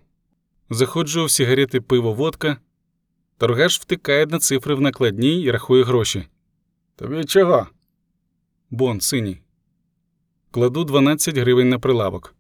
Заходжу 0.70 1.26
в 1.26 1.32
сигарети 1.32 1.82
пиво 1.82 2.14
водка. 2.14 2.58
Торгаш 3.38 3.80
втикає 3.80 4.26
на 4.26 4.40
цифри 4.40 4.76
в 4.76 4.82
накладній 4.82 5.42
і 5.42 5.52
рахує 5.52 5.84
гроші. 5.84 6.28
Тобі 6.96 7.24
чого? 7.24 7.68
Бон 8.70 9.02
синій. 9.02 9.42
Кладу 10.52 10.84
12 10.84 11.38
гривень 11.38 11.70
на 11.70 11.80
прилавок. 11.80 12.36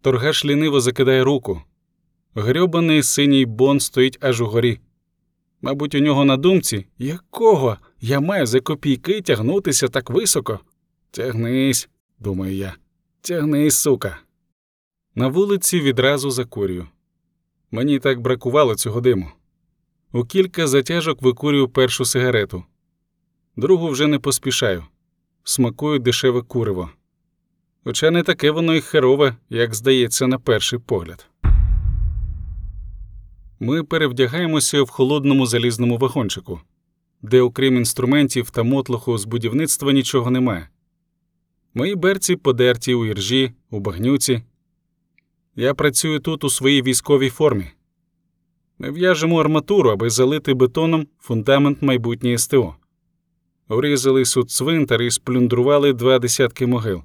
Торгаш 0.00 0.44
ліниво 0.44 0.80
закидає 0.80 1.24
руку. 1.24 1.62
Грьобаний 2.34 3.02
синій 3.02 3.46
бон 3.46 3.80
стоїть 3.80 4.18
аж 4.20 4.40
угорі. 4.40 4.80
Мабуть, 5.62 5.94
у 5.94 5.98
нього 5.98 6.24
на 6.24 6.36
думці, 6.36 6.86
якого 6.98 7.76
я 8.00 8.20
маю 8.20 8.46
за 8.46 8.60
копійки 8.60 9.22
тягнутися 9.22 9.88
так 9.88 10.10
високо. 10.10 10.60
Тягнись, 11.10 11.88
думаю 12.18 12.54
я. 12.54 12.74
Тягнись, 13.20 13.76
сука. 13.76 14.18
На 15.14 15.28
вулиці 15.28 15.80
відразу 15.80 16.30
закурюю. 16.30 16.88
Мені 17.70 17.98
так 17.98 18.20
бракувало 18.20 18.74
цього 18.74 19.00
диму. 19.00 19.30
У 20.12 20.24
кілька 20.24 20.66
затяжок 20.66 21.22
викурюю 21.22 21.68
першу 21.68 22.04
сигарету. 22.04 22.64
Другу 23.56 23.88
вже 23.88 24.06
не 24.06 24.18
поспішаю. 24.18 24.84
Смакую 25.44 25.98
дешеве 25.98 26.42
куриво. 26.42 26.90
Хоча 27.84 28.10
не 28.10 28.22
таке 28.22 28.50
воно 28.50 28.74
й 28.74 28.80
херове, 28.80 29.36
як 29.50 29.74
здається 29.74 30.26
на 30.26 30.38
перший 30.38 30.78
погляд. 30.78 31.26
Ми 33.60 33.84
перевдягаємося 33.84 34.82
в 34.82 34.88
холодному 34.90 35.46
залізному 35.46 35.98
вагончику, 35.98 36.60
де, 37.22 37.40
окрім 37.40 37.76
інструментів 37.76 38.50
та 38.50 38.62
мотлоху 38.62 39.18
з 39.18 39.24
будівництва, 39.24 39.92
нічого 39.92 40.30
немає. 40.30 40.68
Мої 41.74 41.94
берці 41.94 42.36
подерті 42.36 42.94
у 42.94 43.06
іржі, 43.06 43.52
у 43.70 43.80
багнюці. 43.80 44.42
Я 45.56 45.74
працюю 45.74 46.20
тут 46.20 46.44
у 46.44 46.50
своїй 46.50 46.82
військовій 46.82 47.30
формі. 47.30 47.70
Ми 48.78 48.90
в'яжемо 48.90 49.40
арматуру, 49.40 49.90
аби 49.90 50.10
залити 50.10 50.54
бетоном 50.54 51.06
фундамент 51.18 51.82
майбутньої 51.82 52.38
СТО. 52.38 52.74
Урізали 53.68 54.24
суд 54.24 54.50
цвинтар 54.50 55.02
і 55.02 55.10
сплюндрували 55.10 55.92
два 55.92 56.18
десятки 56.18 56.66
могил. 56.66 57.02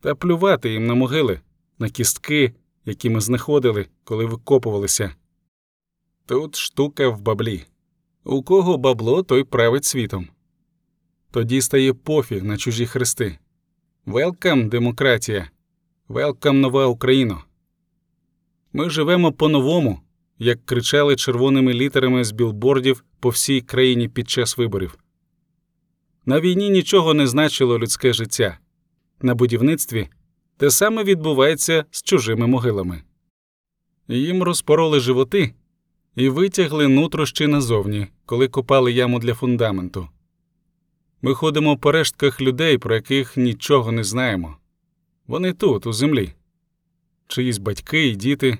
Та 0.00 0.14
плювати 0.14 0.72
їм 0.72 0.86
на 0.86 0.94
могили, 0.94 1.40
на 1.78 1.88
кістки, 1.88 2.54
які 2.84 3.10
ми 3.10 3.20
знаходили, 3.20 3.86
коли 4.04 4.24
викопувалися. 4.24 5.14
Тут 6.26 6.56
штука 6.56 7.08
в 7.08 7.20
баблі. 7.20 7.64
У 8.24 8.42
кого 8.42 8.78
бабло, 8.78 9.22
той 9.22 9.44
править 9.44 9.84
світом. 9.84 10.28
Тоді 11.30 11.60
стає 11.60 11.94
пофіг 11.94 12.44
на 12.44 12.56
чужі 12.56 12.86
хрести. 12.86 13.38
Велкам, 14.06 14.68
демократія, 14.68 15.50
велкам 16.08 16.60
нова 16.60 16.86
Україна. 16.86 17.44
Ми 18.72 18.90
живемо 18.90 19.32
по-новому, 19.32 20.00
як 20.38 20.66
кричали 20.66 21.16
червоними 21.16 21.74
літерами 21.74 22.24
з 22.24 22.32
білбордів 22.32 23.04
по 23.20 23.28
всій 23.28 23.60
країні 23.60 24.08
під 24.08 24.30
час 24.30 24.58
виборів. 24.58 24.98
На 26.26 26.40
війні 26.40 26.70
нічого 26.70 27.14
не 27.14 27.26
значило 27.26 27.78
людське 27.78 28.12
життя. 28.12 28.58
На 29.22 29.34
будівництві 29.34 30.08
те 30.56 30.70
саме 30.70 31.04
відбувається 31.04 31.84
з 31.90 32.02
чужими 32.02 32.46
могилами. 32.46 33.02
Їм 34.08 34.42
розпороли 34.42 35.00
животи 35.00 35.54
і 36.16 36.28
витягли 36.28 36.88
нутрощі 36.88 37.46
назовні, 37.46 38.06
коли 38.26 38.48
копали 38.48 38.92
яму 38.92 39.18
для 39.18 39.34
фундаменту. 39.34 40.08
Ми 41.22 41.34
ходимо 41.34 41.76
по 41.76 41.92
рештках 41.92 42.40
людей, 42.40 42.78
про 42.78 42.94
яких 42.94 43.36
нічого 43.36 43.92
не 43.92 44.04
знаємо. 44.04 44.56
Вони 45.26 45.52
тут, 45.52 45.86
у 45.86 45.92
землі, 45.92 46.34
чиїсь 47.26 47.58
батьки 47.58 48.06
і 48.08 48.16
діти, 48.16 48.58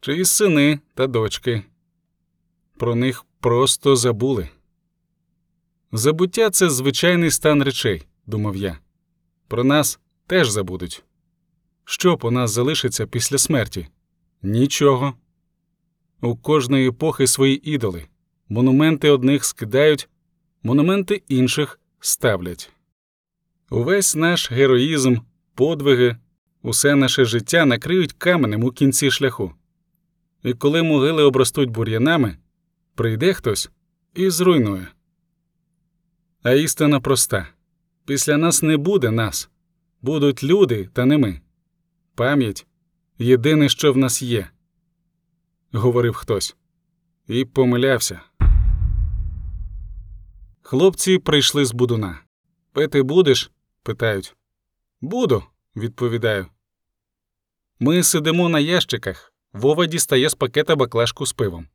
чиїсь 0.00 0.30
сини 0.30 0.80
та 0.94 1.06
дочки. 1.06 1.62
Про 2.76 2.94
них 2.94 3.24
просто 3.40 3.96
забули. 3.96 4.48
Забуття 5.92 6.50
це 6.50 6.70
звичайний 6.70 7.30
стан 7.30 7.62
речей, 7.62 8.06
думав 8.26 8.56
я. 8.56 8.78
Про 9.48 9.64
нас 9.64 10.00
теж 10.26 10.50
забудуть. 10.50 11.04
Що 11.84 12.18
по 12.18 12.30
нас 12.30 12.50
залишиться 12.50 13.06
після 13.06 13.38
смерті? 13.38 13.88
Нічого. 14.42 15.14
У 16.24 16.36
кожної 16.36 16.88
епохи 16.88 17.26
свої 17.26 17.70
ідоли. 17.70 18.06
Монументи 18.48 19.10
одних 19.10 19.44
скидають, 19.44 20.08
монументи 20.62 21.22
інших 21.28 21.80
ставлять. 22.00 22.70
Увесь 23.70 24.16
наш 24.16 24.52
героїзм, 24.52 25.16
подвиги, 25.54 26.16
усе 26.62 26.94
наше 26.94 27.24
життя 27.24 27.64
накриють 27.64 28.12
каменем 28.12 28.64
у 28.64 28.70
кінці 28.70 29.10
шляху. 29.10 29.54
І 30.42 30.52
коли 30.54 30.82
могили 30.82 31.22
обростуть 31.22 31.70
бур'янами, 31.70 32.36
прийде 32.94 33.32
хтось 33.32 33.70
і 34.14 34.30
зруйнує. 34.30 34.88
А 36.42 36.52
істина 36.52 37.00
проста 37.00 37.48
після 38.06 38.36
нас 38.36 38.62
не 38.62 38.76
буде 38.76 39.10
нас, 39.10 39.50
будуть 40.02 40.44
люди, 40.44 40.88
та 40.92 41.04
не 41.04 41.18
ми. 41.18 41.40
Пам'ять 42.14 42.66
єдине, 43.18 43.68
що 43.68 43.92
в 43.92 43.96
нас 43.96 44.22
є, 44.22 44.50
говорив 45.74 46.14
хтось, 46.14 46.56
і 47.26 47.44
помилявся. 47.44 48.20
Хлопці 50.62 51.18
прийшли 51.18 51.64
з 51.64 51.72
будуна. 51.72 52.20
Пити 52.72 53.02
будеш? 53.02 53.50
питають. 53.82 54.36
Буду, 55.00 55.44
відповідаю. 55.76 56.46
Ми 57.80 58.02
сидимо 58.02 58.48
на 58.48 58.60
ящиках. 58.60 59.32
Вова 59.52 59.86
дістає 59.86 60.28
з 60.28 60.34
пакета 60.34 60.76
баклажку 60.76 61.26
з 61.26 61.32
пивом. 61.32 61.68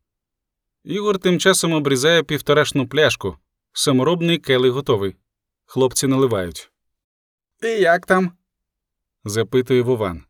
Ігор 0.84 1.20
тим 1.20 1.40
часом 1.40 1.74
обрізає 1.74 2.24
півторашну 2.24 2.88
пляшку. 2.88 3.38
Саморобний 3.74 4.38
келих 4.38 4.72
готовий. 4.72 5.16
Хлопці 5.66 6.08
наливають. 6.08 6.72
І 7.64 7.68
як 7.68 8.06
там? 8.06 8.32
запитує 9.24 9.82
Вован. 9.82 10.24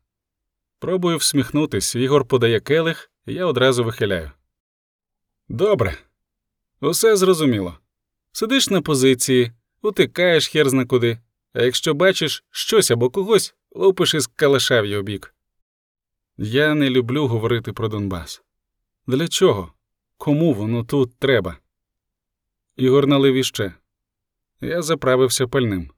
Пробую 0.80 1.18
всміхнутись. 1.18 1.96
Ігор 1.96 2.26
подає 2.28 2.60
келих, 2.60 3.09
я 3.26 3.46
одразу 3.46 3.84
вихиляю. 3.84 4.32
Добре. 5.50 5.98
Усе 6.82 7.16
зрозуміло. 7.16 7.78
Сидиш 8.32 8.70
на 8.70 8.82
позиції, 8.82 9.52
утикаєш 9.82 10.48
хер 10.48 10.70
зна 10.70 10.86
куди, 10.86 11.20
а 11.54 11.62
якщо 11.62 11.94
бачиш 11.94 12.44
щось 12.52 12.92
або 12.92 13.10
когось, 13.10 13.56
лупиш 13.72 14.14
із 14.14 14.28
калаша 14.28 14.82
в 14.82 14.86
його 14.86 15.04
бік. 15.04 15.36
Я 16.38 16.76
не 16.76 16.90
люблю 16.90 17.28
говорити 17.28 17.74
про 17.74 17.88
Донбас. 17.88 18.42
Для 19.08 19.28
чого? 19.28 19.74
Кому 20.18 20.54
воно 20.54 20.84
тут 20.84 21.20
треба? 21.20 21.58
Ігор 22.76 23.08
налив 23.08 23.34
іще. 23.34 23.74
Я 24.62 24.82
заправився 24.82 25.48
пальним. 25.48 25.92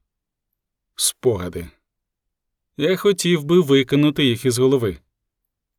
Спогади. 0.96 1.68
Я 2.78 2.98
хотів 2.98 3.44
би 3.44 3.62
викинути 3.62 4.26
їх 4.26 4.46
із 4.46 4.58
голови. 4.58 4.98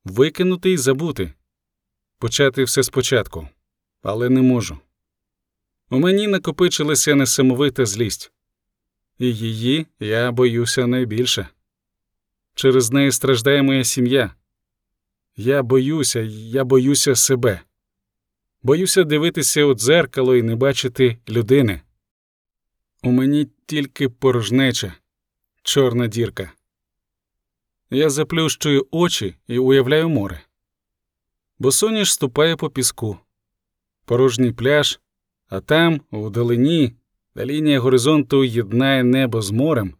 Викинути 0.05 0.73
і 0.73 0.77
забути. 0.77 1.33
Почати 2.19 2.65
все 2.65 2.83
спочатку, 2.83 3.49
але 4.03 4.29
не 4.29 4.43
можу. 4.43 4.79
У 5.91 5.99
мені 5.99 6.29
накопичилася 6.29 7.15
несамовита 7.15 7.87
злість, 7.87 8.33
і 9.19 9.35
її 9.35 9.87
я 10.01 10.33
боюся 10.33 10.87
найбільше. 10.87 11.49
Через 12.55 12.91
неї 12.91 13.13
страждає 13.13 13.63
моя 13.63 13.85
сім'я. 13.85 14.35
Я 15.37 15.63
боюся, 15.63 16.21
я 16.31 16.65
боюся 16.65 17.15
себе. 17.17 17.61
Боюся 18.63 19.05
дивитися 19.05 19.65
у 19.65 19.75
дзеркало 19.75 20.37
і 20.37 20.43
не 20.43 20.57
бачити 20.57 21.19
людини. 21.29 21.81
У 23.03 23.11
мені 23.11 23.49
тільки 23.67 24.09
порожнеча, 24.09 24.95
чорна 25.63 26.07
дірка. 26.07 26.53
Я 27.95 28.11
заплющую 28.11 28.87
очі 28.91 29.35
і 29.47 29.59
уявляю 29.59 30.09
море. 30.09 30.41
Босоніж 31.59 32.13
ступає 32.13 32.57
по 32.57 32.71
піску, 32.71 33.19
порожній 34.05 34.53
пляж, 34.53 35.01
а 35.49 35.61
там, 35.61 36.01
у 36.11 36.31
долині, 36.31 36.97
де 37.35 37.47
лінія 37.47 37.81
горизонту 37.81 38.45
єднає 38.45 39.05
небо 39.05 39.43
з 39.43 39.51
морем, 39.51 39.95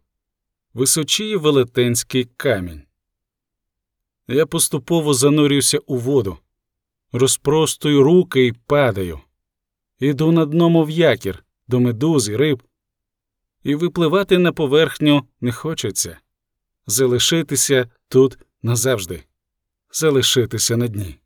височіє 0.73 1.37
велетенський 1.37 2.29
камінь. 2.37 2.81
Я 4.27 4.45
поступово 4.45 5.13
занурююся 5.13 5.77
у 5.77 5.97
воду, 5.97 6.37
розпростую 7.11 8.03
руки 8.03 8.45
і 8.45 8.53
падаю. 8.53 9.19
Іду 9.99 10.31
на 10.31 10.45
дно, 10.45 10.69
мов 10.69 10.89
якір, 10.89 11.45
до 11.67 11.79
медуз 11.79 12.29
і 12.29 12.35
риб, 12.35 12.63
і 13.63 13.75
випливати 13.75 14.37
на 14.37 14.51
поверхню 14.51 15.27
не 15.41 15.51
хочеться. 15.51 16.22
Залишитися 16.87 17.89
тут 18.07 18.37
назавжди, 18.63 19.23
залишитися 19.91 20.77
на 20.77 20.87
дні. 20.87 21.19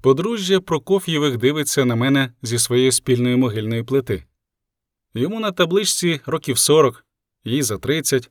Подружжя 0.00 0.60
Прокоф'євих 0.60 1.36
дивиться 1.36 1.84
на 1.84 1.94
мене 1.94 2.32
зі 2.42 2.58
своєї 2.58 2.92
спільної 2.92 3.36
могильної 3.36 3.82
плити. 3.82 4.24
Йому 5.14 5.40
на 5.40 5.52
табличці 5.52 6.20
років 6.26 6.58
сорок, 6.58 7.06
їй 7.44 7.62
за 7.62 7.78
тридцять. 7.78 8.30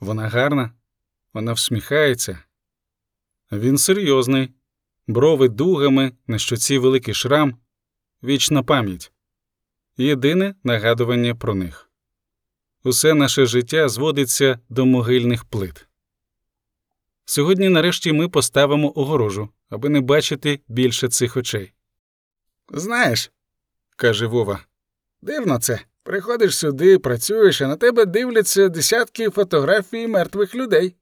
Вона 0.00 0.28
гарна, 0.28 0.72
вона 1.32 1.52
всміхається. 1.52 2.38
Він 3.52 3.78
серйозний, 3.78 4.50
брови 5.06 5.48
дугами, 5.48 6.12
на 6.26 6.38
щоці 6.38 6.78
великий 6.78 7.14
шрам, 7.14 7.56
вічна 8.22 8.62
пам'ять. 8.62 9.12
Єдине 9.96 10.54
нагадування 10.64 11.34
про 11.34 11.54
них. 11.54 11.85
Усе 12.86 13.14
наше 13.14 13.46
життя 13.46 13.88
зводиться 13.88 14.58
до 14.68 14.86
могильних 14.86 15.44
плит. 15.44 15.86
Сьогодні, 17.24 17.68
нарешті, 17.68 18.12
ми 18.12 18.28
поставимо 18.28 18.98
огорожу, 18.98 19.48
аби 19.68 19.88
не 19.88 20.00
бачити 20.00 20.60
більше 20.68 21.08
цих 21.08 21.36
очей. 21.36 21.72
Знаєш, 22.70 23.30
каже 23.96 24.26
Вова, 24.26 24.60
дивно 25.22 25.58
це. 25.58 25.80
Приходиш 26.02 26.58
сюди, 26.58 26.98
працюєш, 26.98 27.62
а 27.62 27.68
на 27.68 27.76
тебе 27.76 28.04
дивляться 28.04 28.68
десятки 28.68 29.30
фотографій 29.30 30.06
мертвих 30.06 30.54
людей. 30.54 30.96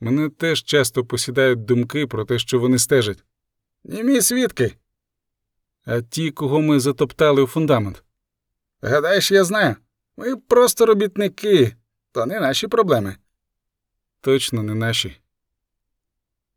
Мене 0.00 0.28
теж 0.28 0.64
часто 0.64 1.04
посідають 1.04 1.64
думки 1.64 2.06
про 2.06 2.24
те, 2.24 2.38
що 2.38 2.58
вони 2.58 2.78
стежать. 2.78 3.24
Німі 3.84 4.20
свідки. 4.20 4.76
А 5.84 6.00
ті, 6.00 6.30
кого 6.30 6.60
ми 6.60 6.80
затоптали 6.80 7.42
у 7.42 7.46
фундамент. 7.46 8.04
Гадаєш, 8.82 9.30
я 9.30 9.44
знаю. 9.44 9.76
Ми 10.16 10.36
просто 10.36 10.86
робітники, 10.86 11.76
то 12.12 12.26
не 12.26 12.40
наші 12.40 12.68
проблеми. 12.68 13.16
Точно 14.20 14.62
не 14.62 14.74
наші. 14.74 15.20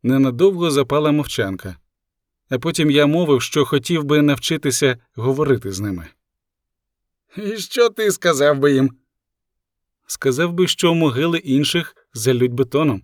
Ненадовго 0.02 0.70
запала 0.70 1.12
мовчанка, 1.12 1.76
а 2.48 2.58
потім 2.58 2.90
я 2.90 3.06
мовив, 3.06 3.42
що 3.42 3.64
хотів 3.64 4.04
би 4.04 4.22
навчитися 4.22 4.98
говорити 5.14 5.72
з 5.72 5.80
ними. 5.80 6.08
І 7.36 7.56
що 7.56 7.90
ти 7.90 8.10
сказав 8.10 8.58
би 8.58 8.72
їм? 8.72 8.98
Сказав 10.06 10.52
би, 10.52 10.66
що 10.66 10.94
могили 10.94 11.38
інших 11.38 11.96
залють 12.14 12.52
бетоном. 12.52 13.02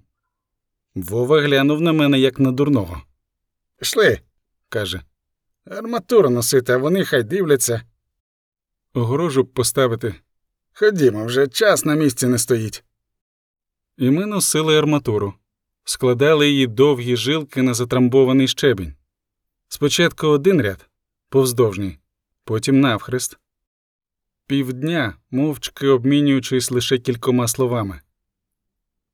Вова 0.94 1.40
глянув 1.40 1.80
на 1.80 1.92
мене 1.92 2.18
як 2.20 2.38
на 2.38 2.52
дурного. 2.52 3.02
Пішли, 3.78 4.20
каже. 4.68 5.02
Арматуру 5.64 6.30
носити, 6.30 6.72
а 6.72 6.76
вони 6.76 7.04
хай 7.04 7.22
дивляться. 7.22 7.82
Огорожу 8.94 9.44
поставити. 9.44 10.14
Ходімо, 10.80 11.24
вже 11.24 11.48
час 11.48 11.84
на 11.84 11.94
місці 11.94 12.26
не 12.26 12.38
стоїть. 12.38 12.84
І 13.98 14.10
ми 14.10 14.26
носили 14.26 14.78
арматуру, 14.78 15.34
складали 15.84 16.50
її 16.50 16.66
довгі 16.66 17.16
жилки 17.16 17.62
на 17.62 17.74
затрамбований 17.74 18.48
щебінь. 18.48 18.94
Спочатку 19.68 20.26
один 20.26 20.62
ряд, 20.62 20.90
повздовжній, 21.28 21.98
потім 22.44 22.80
навхрест. 22.80 23.38
Півдня, 24.46 25.14
мовчки 25.30 25.88
обмінюючись 25.88 26.70
лише 26.70 26.98
кількома 26.98 27.48
словами. 27.48 28.00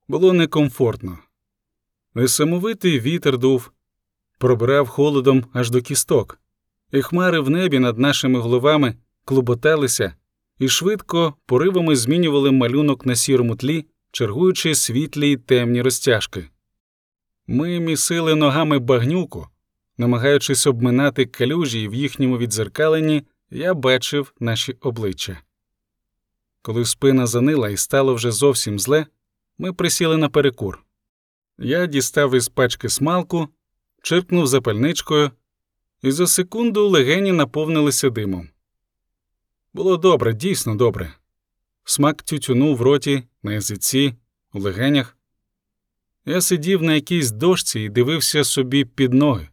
Було 0.09 0.33
некомфортно. 0.33 1.19
Несамовитий 2.15 3.01
вітер 3.01 3.39
дув, 3.39 3.73
пробирав 4.39 4.89
холодом 4.89 5.45
аж 5.53 5.71
до 5.71 5.83
кісток, 5.83 6.41
і 6.93 7.03
хмари 7.03 7.41
в 7.41 7.51
небі 7.51 7.79
над 7.79 7.99
нашими 7.99 8.39
головами 8.39 8.95
клуботалися 9.25 10.15
і 10.59 10.69
швидко 10.69 11.35
поривами 11.47 11.97
змінювали 11.97 12.51
малюнок 12.51 13.07
на 13.07 13.17
сірому 13.17 13.57
тлі, 13.57 13.87
чергуючи 14.13 14.75
світлі 14.75 15.31
й 15.31 15.37
темні 15.37 15.83
розтяжки. 15.83 16.51
Ми 17.47 17.81
місили 17.81 18.35
ногами 18.35 18.79
багнюку, 18.79 19.49
намагаючись 19.99 20.67
обминати 20.67 21.27
калюжі, 21.27 21.83
і 21.83 21.89
в 21.89 21.95
їхньому 21.95 22.39
відзеркаленні 22.39 23.23
я 23.51 23.75
бачив 23.75 24.35
наші 24.41 24.73
обличчя. 24.73 25.39
Коли 26.63 26.85
спина 26.85 27.27
занила 27.27 27.69
і 27.69 27.77
стало 27.77 28.15
вже 28.15 28.31
зовсім 28.31 28.79
зле, 28.79 29.07
ми 29.59 29.73
присіли 29.73 30.17
на 30.17 30.29
перекур. 30.29 30.83
Я 31.59 31.87
дістав 31.87 32.35
із 32.35 32.49
пачки 32.49 32.89
смалку, 32.89 33.49
чиркнув 34.03 34.47
запальничкою, 34.47 35.31
і 36.03 36.11
за 36.11 36.27
секунду 36.27 36.89
легені 36.89 37.33
наповнилися 37.33 38.11
димом. 38.11 38.49
Було 39.77 39.97
добре, 39.97 40.35
дійсно 40.35 40.75
добре. 40.75 41.13
Смак 41.85 42.23
тютюну 42.23 42.75
в 42.75 42.83
роті, 42.83 43.23
на 43.43 43.53
язиці, 43.53 44.15
у 44.53 44.61
легенях. 44.61 45.17
Я 46.27 46.41
сидів 46.41 46.83
на 46.83 46.95
якійсь 46.95 47.31
дошці 47.31 47.81
і 47.81 47.89
дивився 47.89 48.45
собі 48.45 48.85
під 48.85 49.15
ноги. 49.15 49.49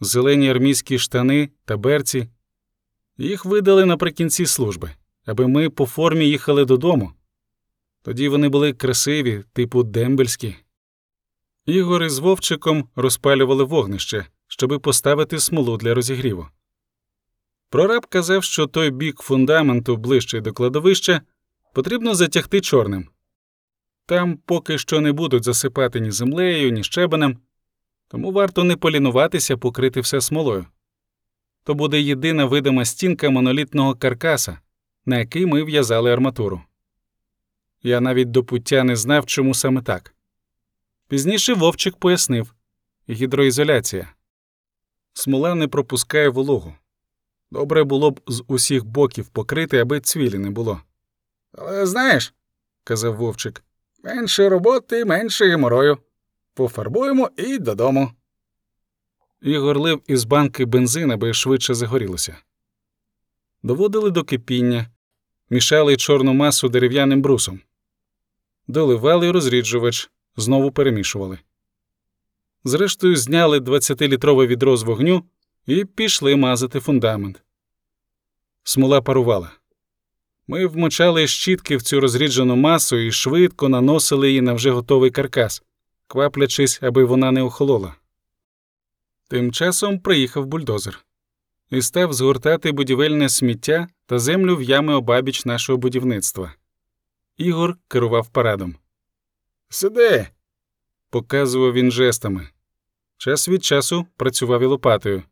Зелені 0.00 0.50
армійські 0.50 0.98
штани 0.98 1.50
та 1.64 1.76
берці. 1.76 2.28
Їх 3.18 3.44
видали 3.44 3.84
наприкінці 3.84 4.46
служби, 4.46 4.90
аби 5.24 5.48
ми 5.48 5.70
по 5.70 5.86
формі 5.86 6.28
їхали 6.28 6.64
додому. 6.64 7.12
Тоді 8.02 8.28
вони 8.28 8.48
були 8.48 8.72
красиві, 8.72 9.44
типу 9.52 9.82
дембельські. 9.82 10.56
Ігор 11.66 12.04
із 12.04 12.18
Вовчиком 12.18 12.88
розпалювали 12.96 13.64
вогнище, 13.64 14.26
щоби 14.46 14.78
поставити 14.78 15.38
смолу 15.38 15.76
для 15.76 15.94
розігріву. 15.94 16.48
Прораб 17.72 18.06
казав, 18.06 18.44
що 18.44 18.66
той 18.66 18.90
бік 18.90 19.20
фундаменту 19.20 19.96
ближчий 19.96 20.40
до 20.40 20.52
кладовища 20.52 21.22
потрібно 21.72 22.14
затягти 22.14 22.60
чорним. 22.60 23.08
Там 24.06 24.36
поки 24.36 24.78
що 24.78 25.00
не 25.00 25.12
будуть 25.12 25.44
засипати 25.44 26.00
ні 26.00 26.10
землею, 26.10 26.72
ні 26.72 26.84
щебенем, 26.84 27.38
тому 28.08 28.32
варто 28.32 28.64
не 28.64 28.76
полінуватися 28.76 29.56
покрити 29.56 30.00
все 30.00 30.20
смолою. 30.20 30.66
То 31.64 31.74
буде 31.74 32.00
єдина 32.00 32.44
видима 32.44 32.84
стінка 32.84 33.30
монолітного 33.30 33.94
каркаса, 33.94 34.58
на 35.06 35.18
який 35.18 35.46
ми 35.46 35.64
в'язали 35.64 36.12
арматуру. 36.12 36.62
Я 37.82 38.00
навіть 38.00 38.30
до 38.30 38.44
пуття 38.44 38.84
не 38.84 38.96
знав, 38.96 39.26
чому 39.26 39.54
саме 39.54 39.82
так. 39.82 40.14
Пізніше 41.08 41.54
Вовчик 41.54 41.96
пояснив 41.96 42.54
гідроізоляція. 43.10 44.08
Смола 45.12 45.54
не 45.54 45.68
пропускає 45.68 46.28
вологу. 46.28 46.74
Добре 47.52 47.84
було 47.84 48.10
б 48.10 48.20
з 48.26 48.44
усіх 48.46 48.84
боків 48.84 49.28
покрити, 49.28 49.78
аби 49.78 50.00
цвілі 50.00 50.38
не 50.38 50.50
було. 50.50 50.80
Але 51.52 51.86
знаєш, 51.86 52.34
казав 52.84 53.16
Вовчик, 53.16 53.64
менше 54.04 54.48
роботи, 54.48 55.04
менше 55.04 55.48
геморою. 55.48 55.98
Пофарбуємо 56.54 57.30
і 57.36 57.58
додому. 57.58 58.10
Ігор 59.42 59.80
лив 59.80 60.02
із 60.06 60.24
банки 60.24 60.64
бензин, 60.64 61.10
аби 61.10 61.34
швидше 61.34 61.74
загорілося. 61.74 62.36
Доводили 63.62 64.10
до 64.10 64.24
кипіння, 64.24 64.86
мішали 65.50 65.96
чорну 65.96 66.34
масу 66.34 66.68
дерев'яним 66.68 67.22
брусом. 67.22 67.60
Доливали 68.68 69.30
розріджувач, 69.30 70.10
знову 70.36 70.70
перемішували. 70.70 71.38
Зрештою, 72.64 73.16
зняли 73.16 73.58
20-літрове 73.58 74.46
відро 74.46 74.76
з 74.76 74.82
вогню 74.82 75.24
і 75.66 75.84
пішли 75.84 76.36
мазати 76.36 76.80
фундамент. 76.80 77.42
Смола 78.64 79.02
парувала. 79.02 79.50
Ми 80.46 80.66
вмочали 80.66 81.26
щітки 81.26 81.76
в 81.76 81.82
цю 81.82 82.00
розріджену 82.00 82.56
масу 82.56 82.96
і 82.96 83.12
швидко 83.12 83.68
наносили 83.68 84.28
її 84.28 84.40
на 84.40 84.52
вже 84.52 84.70
готовий 84.70 85.10
каркас, 85.10 85.62
кваплячись, 86.06 86.82
аби 86.82 87.04
вона 87.04 87.30
не 87.30 87.42
охолола. 87.42 87.94
Тим 89.28 89.52
часом 89.52 89.98
приїхав 89.98 90.46
бульдозер 90.46 91.04
і 91.70 91.82
став 91.82 92.12
згортати 92.12 92.72
будівельне 92.72 93.28
сміття 93.28 93.88
та 94.06 94.18
землю 94.18 94.56
в 94.56 94.62
ями 94.62 94.94
обабіч 94.94 95.44
нашого 95.44 95.78
будівництва. 95.78 96.54
Ігор 97.36 97.76
керував 97.88 98.28
парадом. 98.28 98.76
Сиди. 99.68 100.28
показував 101.10 101.72
він 101.72 101.92
жестами. 101.92 102.48
Час 103.16 103.48
від 103.48 103.64
часу 103.64 104.06
працював 104.16 104.62
і 104.62 104.66
лопатою. 104.66 105.22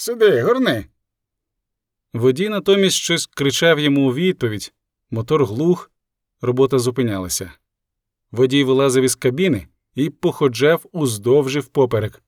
Сиди, 0.00 0.42
горни. 0.42 0.86
Водій 2.12 2.48
натомість 2.48 2.96
щось 2.96 3.26
кричав 3.26 3.78
йому 3.80 4.08
у 4.08 4.14
відповідь, 4.14 4.72
мотор 5.10 5.44
глух, 5.46 5.90
робота 6.40 6.78
зупинялася. 6.78 7.52
Водій 8.30 8.64
вилазив 8.64 9.04
із 9.04 9.14
кабіни 9.14 9.68
і 9.94 10.10
походжав 10.10 10.86
уздовж 10.92 11.56
і 11.56 11.60
впоперек. 11.60 12.22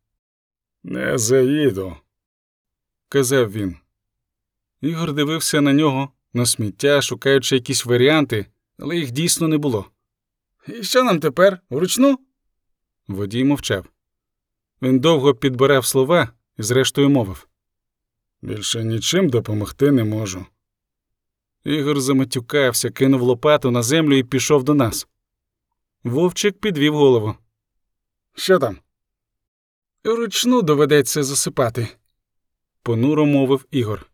Не 0.83 1.19
заїду, 1.19 1.97
казав 3.09 3.53
він. 3.53 3.77
Ігор 4.81 5.13
дивився 5.13 5.61
на 5.61 5.73
нього, 5.73 6.09
на 6.33 6.47
сміття, 6.47 7.03
шукаючи 7.03 7.55
якісь 7.55 7.85
варіанти, 7.85 8.47
але 8.79 8.97
їх 8.97 9.11
дійсно 9.11 9.49
не 9.49 9.59
було. 9.59 9.87
І 10.69 10.83
що 10.83 11.05
нам 11.05 11.21
тепер? 11.21 11.61
Вручну? 11.71 12.19
Водій 13.09 13.45
мовчав. 13.45 13.87
Він 14.83 15.01
довго 15.01 15.35
підбирав 15.35 15.87
слова 15.87 16.29
і 16.59 16.63
зрештою 16.63 17.11
мовив. 17.11 17.47
Більше 18.43 18.85
нічим 18.85 19.29
допомогти 19.29 19.93
не 19.93 20.05
можу. 20.05 20.47
Ігор 21.65 22.01
заматюкався, 22.01 22.91
кинув 22.91 23.23
лопату 23.23 23.71
на 23.71 23.83
землю 23.83 24.17
і 24.17 24.25
пішов 24.25 24.65
до 24.65 24.75
нас. 24.75 25.09
Вовчик 26.05 26.61
підвів 26.61 26.95
голову. 26.95 27.35
Що 28.35 28.59
там? 28.59 28.79
Ручну 30.05 30.63
доведеться 30.63 31.23
засипати, 31.23 31.89
понуро 32.83 33.27
мовив 33.27 33.67
Ігор. 33.71 34.07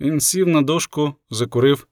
Він 0.00 0.20
сів 0.20 0.48
на 0.48 0.62
дошку, 0.62 1.14
закурив. 1.30 1.86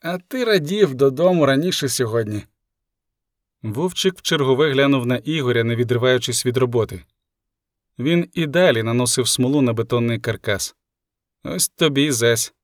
А 0.00 0.18
ти 0.18 0.44
радів 0.44 0.94
додому 0.94 1.46
раніше 1.46 1.88
сьогодні. 1.88 2.42
Вовчик 3.62 4.18
вчергове 4.18 4.72
глянув 4.72 5.06
на 5.06 5.16
Ігоря, 5.16 5.64
не 5.64 5.76
відриваючись 5.76 6.46
від 6.46 6.56
роботи. 6.56 7.02
Він 7.98 8.30
і 8.34 8.46
далі 8.46 8.82
наносив 8.82 9.28
смолу 9.28 9.62
на 9.62 9.72
бетонний 9.72 10.20
каркас. 10.20 10.76
Ось 11.44 11.68
тобі 11.68 12.10
зась. 12.10 12.54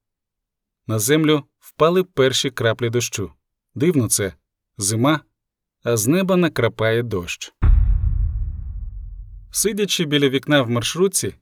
На 0.86 0.98
землю 0.98 1.44
впали 1.58 2.04
перші 2.04 2.50
краплі 2.50 2.90
дощу. 2.90 3.32
Дивно 3.74 4.08
це 4.08 4.34
зима, 4.78 5.20
а 5.82 5.96
з 5.96 6.06
неба 6.06 6.36
накрапає 6.36 7.02
дощ. 7.02 7.54
Сидячи 9.50 10.04
біля 10.04 10.28
вікна 10.28 10.62
в 10.62 10.70
маршрутці, 10.70 11.34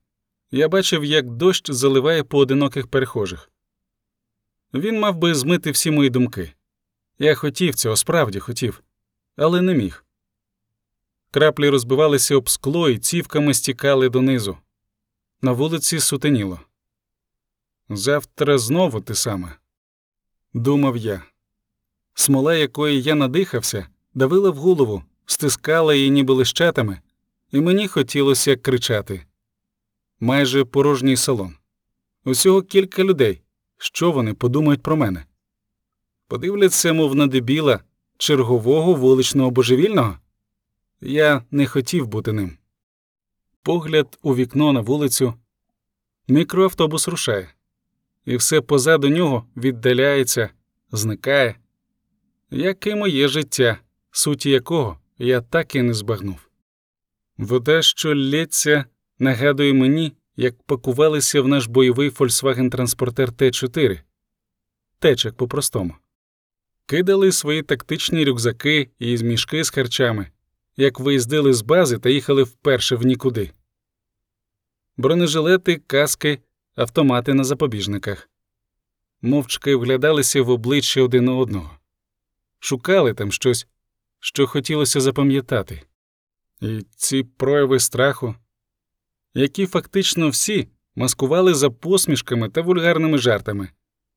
я 0.50 0.68
бачив, 0.68 1.04
як 1.04 1.30
дощ 1.30 1.70
заливає 1.70 2.24
поодиноких 2.24 2.86
перехожих. 2.86 3.50
Він 4.74 5.00
мав 5.00 5.16
би 5.16 5.34
змити 5.34 5.70
всі 5.70 5.90
мої 5.90 6.10
думки. 6.10 6.52
Я 7.18 7.34
хотів 7.34 7.74
цього, 7.74 7.96
справді 7.96 8.38
хотів, 8.38 8.82
але 9.36 9.60
не 9.60 9.74
міг. 9.74 10.04
Краплі 11.32 11.68
розбивалися 11.68 12.36
об 12.36 12.50
скло 12.50 12.88
і 12.88 12.98
цівками 12.98 13.54
стікали 13.54 14.08
донизу. 14.08 14.56
На 15.42 15.52
вулиці 15.52 16.00
сутеніло. 16.00 16.60
Завтра 17.88 18.58
знову 18.58 19.00
те 19.00 19.14
саме, 19.14 19.56
думав 20.54 20.96
я. 20.96 21.22
Смола, 22.14 22.54
якої 22.54 23.02
я 23.02 23.14
надихався, 23.14 23.86
давила 24.14 24.50
в 24.50 24.56
голову, 24.56 25.02
стискала 25.26 25.94
її 25.94 26.10
ніби 26.10 26.34
лищатами, 26.34 27.00
і 27.52 27.60
мені 27.60 27.88
хотілося 27.88 28.56
кричати. 28.56 29.26
Майже 30.20 30.64
порожній 30.64 31.16
салон. 31.16 31.56
Усього 32.24 32.62
кілька 32.62 33.04
людей. 33.04 33.42
Що 33.78 34.12
вони 34.12 34.34
подумають 34.34 34.82
про 34.82 34.96
мене? 34.96 35.24
Подивляться, 36.28 36.92
мов 36.92 37.14
на 37.14 37.26
дебіла 37.26 37.80
чергового 38.18 38.94
вуличного 38.94 39.50
божевільного? 39.50 40.18
Я 41.04 41.42
не 41.50 41.66
хотів 41.66 42.06
бути 42.06 42.32
ним. 42.32 42.58
Погляд 43.62 44.18
у 44.22 44.34
вікно 44.34 44.72
на 44.72 44.80
вулицю. 44.80 45.34
Мікроавтобус 46.28 47.08
рушає, 47.08 47.48
і 48.24 48.36
все 48.36 48.60
позаду 48.60 49.08
нього 49.08 49.46
віддаляється, 49.56 50.50
зникає, 50.92 51.56
як 52.50 52.86
і 52.86 52.94
моє 52.94 53.28
життя, 53.28 53.78
суті 54.10 54.50
якого 54.50 54.98
я 55.18 55.40
так 55.40 55.74
і 55.74 55.82
не 55.82 55.94
збагнув. 55.94 56.48
Вода, 57.38 57.82
що 57.82 58.14
лється, 58.14 58.84
нагадує 59.18 59.72
мені, 59.72 60.12
як 60.36 60.62
пакувалися 60.62 61.42
в 61.42 61.48
наш 61.48 61.66
бойовий 61.66 62.10
Volkswagen 62.10 62.70
транспортер 62.70 63.28
Т4, 63.30 64.00
течек 64.98 65.34
по-простому. 65.34 65.94
Кидали 66.86 67.32
свої 67.32 67.62
тактичні 67.62 68.24
рюкзаки 68.24 68.90
і 68.98 69.18
мішки 69.18 69.64
з 69.64 69.70
харчами, 69.70 70.30
як 70.76 71.00
виїздили 71.00 71.52
з 71.52 71.62
бази 71.62 71.98
та 71.98 72.10
їхали 72.10 72.42
вперше 72.42 72.96
в 72.96 73.06
нікуди. 73.06 73.50
Бронежилети, 74.96 75.76
каски, 75.86 76.38
автомати 76.74 77.34
на 77.34 77.44
запобіжниках. 77.44 78.30
Мовчки 79.22 79.76
вглядалися 79.76 80.42
в 80.42 80.50
обличчя 80.50 81.02
один 81.02 81.28
одного, 81.28 81.70
шукали 82.58 83.14
там 83.14 83.32
щось, 83.32 83.66
що 84.20 84.46
хотілося 84.46 85.00
запам'ятати. 85.00 85.82
І 86.60 86.80
ці 86.96 87.22
прояви 87.22 87.80
страху, 87.80 88.34
які 89.34 89.66
фактично 89.66 90.28
всі 90.28 90.68
маскували 90.94 91.54
за 91.54 91.70
посмішками 91.70 92.48
та 92.48 92.60
вульгарними 92.60 93.18
жартами, 93.18 93.68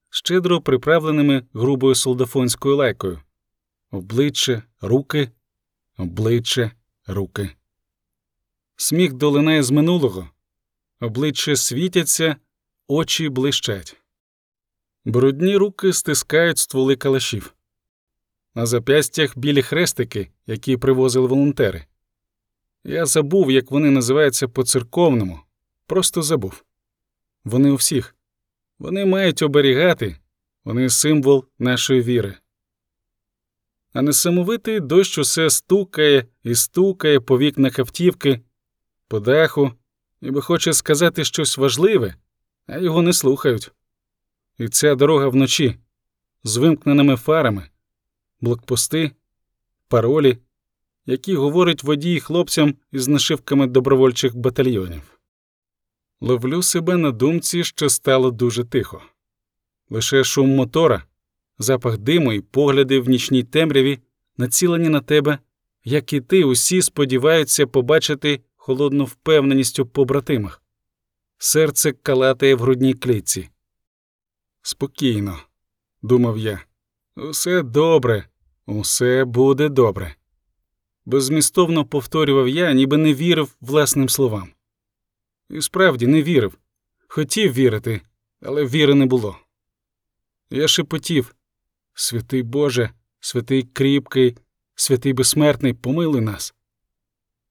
щедро 0.10 0.62
приправленими 0.62 1.44
грубою 1.54 1.96
солдафонською 1.96 2.76
лайкою, 2.76 3.20
обличчя, 3.92 4.64
руки, 4.82 5.32
обличчя, 5.98 6.72
руки. 7.08 7.50
Сміх 8.76 9.14
долинає 9.14 9.64
з 9.64 9.72
минулого, 9.72 10.30
обличчя 11.00 11.56
світяться, 11.56 12.36
очі 12.88 13.30
блищать. 13.30 13.96
Брудні 15.06 15.58
руки 15.58 15.94
стискають 15.94 16.58
стволи 16.58 16.96
калашів. 16.96 17.56
На 18.56 18.66
зап'ястях 18.66 19.38
білі 19.38 19.62
хрестики, 19.62 20.32
які 20.48 20.78
привозили 20.78 21.28
волонтери. 21.28 21.86
Я 22.84 23.06
забув, 23.06 23.52
як 23.52 23.72
вони 23.72 23.92
називаються 23.92 24.48
по 24.48 24.64
церковному, 24.64 25.40
просто 25.86 26.22
забув. 26.22 26.64
Вони 27.44 27.72
у 27.72 27.76
всіх. 27.76 28.16
Вони 28.80 29.06
мають 29.06 29.42
оберігати, 29.42 30.18
вони 30.64 30.90
символ 30.90 31.46
нашої 31.60 32.02
віри. 32.02 32.38
А 33.96 34.02
несамовитий 34.02 34.80
дощ 34.80 35.18
усе 35.18 35.50
стукає 35.50 36.26
і 36.44 36.56
стукає 36.56 37.20
по 37.20 37.38
вікнах 37.38 37.80
автівки, 37.80 38.42
по 39.08 39.20
даху, 39.20 39.72
ніби 40.22 40.42
хоче 40.42 40.74
сказати 40.74 41.26
щось 41.26 41.58
важливе, 41.58 42.16
а 42.68 42.78
його 42.78 43.02
не 43.02 43.14
слухають. 43.14 43.72
І 44.58 44.68
ця 44.68 44.96
дорога 44.96 45.28
вночі 45.28 45.78
з 46.44 46.58
вимкненими 46.58 47.16
фарами, 47.16 47.70
блокпости, 48.42 49.12
паролі, 49.88 50.38
які 51.06 51.36
говорить 51.36 51.84
водій 51.84 52.20
хлопцям 52.20 52.76
із 52.92 53.08
нашивками 53.08 53.68
добровольчих 53.68 54.36
батальйонів. 54.36 55.20
Ловлю 56.22 56.64
себе 56.64 56.98
на 56.98 57.12
думці, 57.12 57.64
що 57.64 57.90
стало 57.90 58.32
дуже 58.32 58.64
тихо. 58.64 59.02
Лише 59.90 60.24
шум 60.24 60.56
мотора, 60.56 61.04
запах 61.60 61.98
диму 61.98 62.34
і 62.34 62.42
погляди 62.42 63.00
в 63.00 63.10
нічній 63.10 63.44
темряві 63.44 64.00
націлені 64.38 64.90
на 64.90 65.02
тебе, 65.02 65.40
як 65.84 66.14
і 66.14 66.22
ти, 66.22 66.44
усі 66.44 66.82
сподіваються 66.82 67.68
побачити 67.68 68.42
холодну 68.56 69.06
впевненість 69.06 69.80
у 69.80 69.86
побратимах. 69.86 70.62
Серце 71.38 71.92
калатає 71.92 72.56
в 72.56 72.60
грудній 72.60 72.94
клітці. 72.94 73.50
Спокійно, 74.62 75.40
думав 76.02 76.38
я. 76.38 76.66
Усе 77.16 77.64
добре, 77.64 78.28
усе 78.66 79.26
буде 79.26 79.70
добре. 79.70 80.16
Беззмістовно 81.06 81.86
повторював 81.86 82.48
я, 82.48 82.74
ніби 82.74 82.98
не 82.98 83.14
вірив 83.14 83.56
власним 83.62 84.10
словам. 84.10 84.50
І 85.50 85.62
справді 85.62 86.08
не 86.08 86.24
вірив. 86.24 86.58
Хотів 87.08 87.54
вірити, 87.54 88.02
але 88.42 88.66
віри 88.66 88.94
не 88.96 89.06
було. 89.06 89.38
Я 90.50 90.68
шепотів 90.68 91.36
Святий 91.98 92.44
Боже, 92.44 92.90
святий 93.20 93.64
кріпкий, 93.64 94.38
святий 94.76 95.14
безсмертний, 95.14 95.74
помилуй 95.74 96.22
нас. 96.22 96.54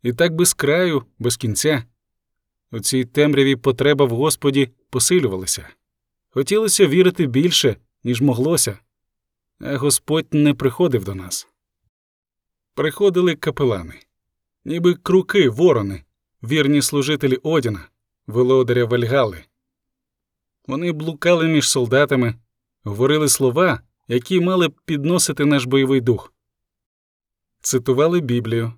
І 0.03 0.13
так 0.13 0.35
без 0.35 0.55
краю, 0.55 1.05
без 1.19 1.37
кінця. 1.37 1.85
У 2.71 2.81
цій 2.81 3.05
темряві 3.05 3.57
потреба 3.57 4.05
в 4.05 4.11
Господі 4.11 4.71
посилювалася. 4.91 5.69
Хотілося 6.31 6.87
вірити 6.87 7.27
більше, 7.27 7.77
ніж 8.05 8.21
моглося, 8.21 8.79
а 9.61 9.77
Господь 9.77 10.35
не 10.35 10.55
приходив 10.55 11.05
до 11.05 11.15
нас. 11.15 11.49
Приходили 12.75 13.37
капелани, 13.37 14.01
ніби 14.65 14.95
круки, 14.95 15.49
ворони, 15.49 16.05
вірні 16.43 16.83
служителі 16.83 17.37
Одіна, 17.37 17.89
володаря 18.27 18.85
Вальгали. 18.85 19.45
Вони 20.67 20.93
блукали 20.93 21.49
між 21.49 21.71
солдатами, 21.71 22.35
говорили 22.83 23.29
слова, 23.29 23.81
які 24.09 24.41
мали 24.41 24.69
б 24.69 24.81
підносити 24.85 25.45
наш 25.45 25.65
бойовий 25.65 26.01
дух, 26.01 26.33
цитували 27.61 28.21
Біблію, 28.21 28.73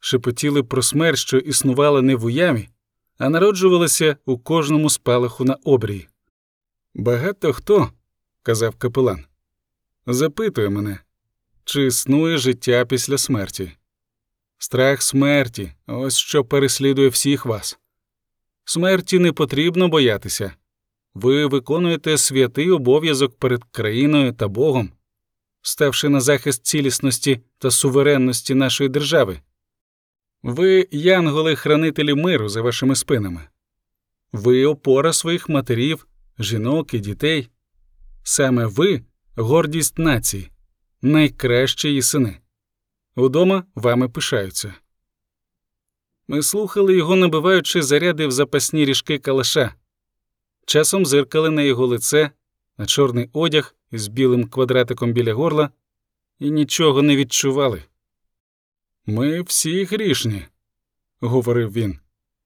шепотіли 0.00 0.62
про 0.62 0.82
смерть, 0.82 1.18
що 1.18 1.38
існувала 1.38 2.02
не 2.02 2.16
в 2.16 2.24
уяві, 2.24 2.68
а 3.18 3.28
народжувалася 3.28 4.16
у 4.24 4.38
кожному 4.38 4.90
спалаху 4.90 5.44
на 5.44 5.54
обрії. 5.54 6.08
Багато 6.94 7.52
хто, 7.52 7.92
казав 8.42 8.74
капелан, 8.74 9.24
запитує 10.06 10.68
мене, 10.68 10.98
чи 11.64 11.86
існує 11.86 12.38
життя 12.38 12.84
після 12.84 13.18
смерті. 13.18 13.72
Страх 14.58 15.02
смерті 15.02 15.72
ось 15.86 16.16
що 16.16 16.44
переслідує 16.44 17.08
всіх 17.08 17.46
вас. 17.46 17.78
Смерті 18.64 19.18
не 19.18 19.32
потрібно 19.32 19.88
боятися. 19.88 20.52
Ви 21.14 21.46
виконуєте 21.46 22.18
святий 22.18 22.70
обов'язок 22.70 23.38
перед 23.38 23.64
країною 23.64 24.32
та 24.32 24.48
Богом, 24.48 24.90
ставши 25.62 26.08
на 26.08 26.20
захист 26.20 26.66
цілісності 26.66 27.40
та 27.58 27.70
суверенності 27.70 28.54
нашої 28.54 28.88
держави. 28.88 29.40
Ви 30.42 30.88
янголи-хранителі 30.92 32.14
миру 32.14 32.48
за 32.48 32.62
вашими 32.62 32.96
спинами. 32.96 33.48
Ви 34.32 34.64
опора 34.64 35.12
своїх 35.12 35.48
матерів, 35.48 36.06
жінок 36.38 36.94
і 36.94 36.98
дітей. 36.98 37.48
Саме 38.22 38.66
ви 38.66 39.02
гордість 39.36 39.98
нації, 39.98 40.50
найкращі 41.02 41.88
її 41.88 42.02
сини. 42.02 42.38
Удома 43.16 43.64
вами 43.74 44.08
пишаються. 44.08 44.74
Ми 46.28 46.42
слухали 46.42 46.96
його, 46.96 47.16
набиваючи 47.16 47.82
заряди 47.82 48.26
в 48.26 48.30
запасні 48.30 48.84
ріжки 48.84 49.18
калаша. 49.18 49.74
Часом 50.68 51.06
зиркали 51.06 51.50
на 51.50 51.62
його 51.62 51.86
лице, 51.86 52.30
на 52.78 52.86
чорний 52.86 53.30
одяг 53.32 53.74
із 53.90 54.08
білим 54.08 54.48
квадратиком 54.48 55.12
біля 55.12 55.34
горла, 55.34 55.70
і 56.38 56.50
нічого 56.50 57.02
не 57.02 57.16
відчували. 57.16 57.82
Ми 59.06 59.42
всі 59.42 59.84
грішні, 59.84 60.46
говорив 61.20 61.72
він. 61.72 61.98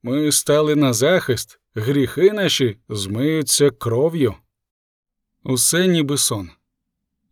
Ми 0.03 0.33
стали 0.33 0.77
на 0.77 0.93
захист, 0.93 1.61
гріхи 1.75 2.33
наші 2.33 2.79
змиються 2.89 3.71
кров'ю. 3.71 4.35
Усе 5.43 5.87
ніби 5.87 6.19
сон. 6.19 6.51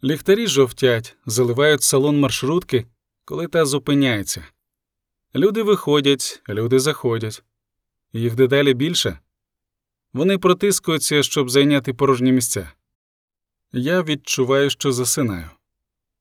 Ліхтарі 0.04 0.46
жовтять, 0.46 1.16
заливають 1.26 1.82
салон 1.82 2.20
маршрутки, 2.20 2.86
коли 3.24 3.46
та 3.46 3.64
зупиняється. 3.64 4.44
Люди 5.34 5.62
виходять, 5.62 6.42
люди 6.48 6.78
заходять. 6.78 7.42
Їх 8.12 8.34
дедалі 8.34 8.74
більше. 8.74 9.18
Вони 10.12 10.38
протискуються, 10.38 11.22
щоб 11.22 11.50
зайняти 11.50 11.94
порожні 11.94 12.32
місця. 12.32 12.72
Я 13.72 14.02
відчуваю, 14.02 14.70
що 14.70 14.92
засинаю. 14.92 15.50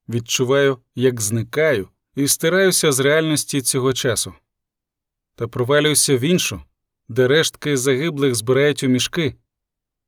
Відчуваю, 0.09 0.77
як 0.95 1.21
зникаю, 1.21 1.89
і 2.15 2.27
стираюся 2.27 2.91
з 2.91 2.99
реальності 2.99 3.61
цього 3.61 3.93
часу. 3.93 4.33
Та 5.35 5.47
провалююся 5.47 6.17
в 6.17 6.21
іншу, 6.21 6.61
де 7.07 7.27
рештки 7.27 7.77
загиблих 7.77 8.35
збирають 8.35 8.83
у 8.83 8.87
мішки, 8.87 9.35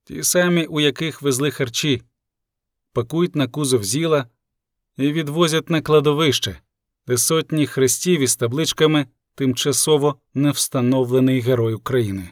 ті 0.04 0.24
самі, 0.24 0.65
у 0.65 0.80
яких 0.80 1.22
везли 1.22 1.52
харчі, 1.52 2.02
пакують 2.94 3.36
на 3.36 3.48
кузов 3.48 3.84
зіла 3.84 4.28
і 4.98 5.12
відвозять 5.12 5.70
на 5.70 5.82
кладовище, 5.82 6.60
де 7.08 7.17
сотні 7.17 7.67
хрестів 7.67 8.22
із 8.22 8.36
табличками 8.36 9.08
тимчасово 9.36 10.15
невстановлений 10.34 11.39
герой 11.39 11.74
України. 11.74 12.30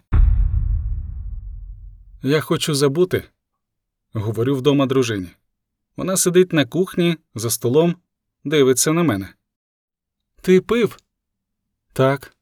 Я 2.24 2.42
хочу 2.42 2.74
забути, 2.74 3.24
говорю 4.14 4.56
вдома 4.56 4.86
дружині. 4.86 5.28
Вона 5.96 6.18
сидить 6.18 6.54
на 6.54 6.66
кухні 6.66 7.18
за 7.36 7.50
столом, 7.50 7.96
дивиться 8.44 8.94
на 8.94 9.04
мене. 9.04 9.34
Ти 10.42 10.62
пив? 10.62 10.98
Так. 11.94 12.36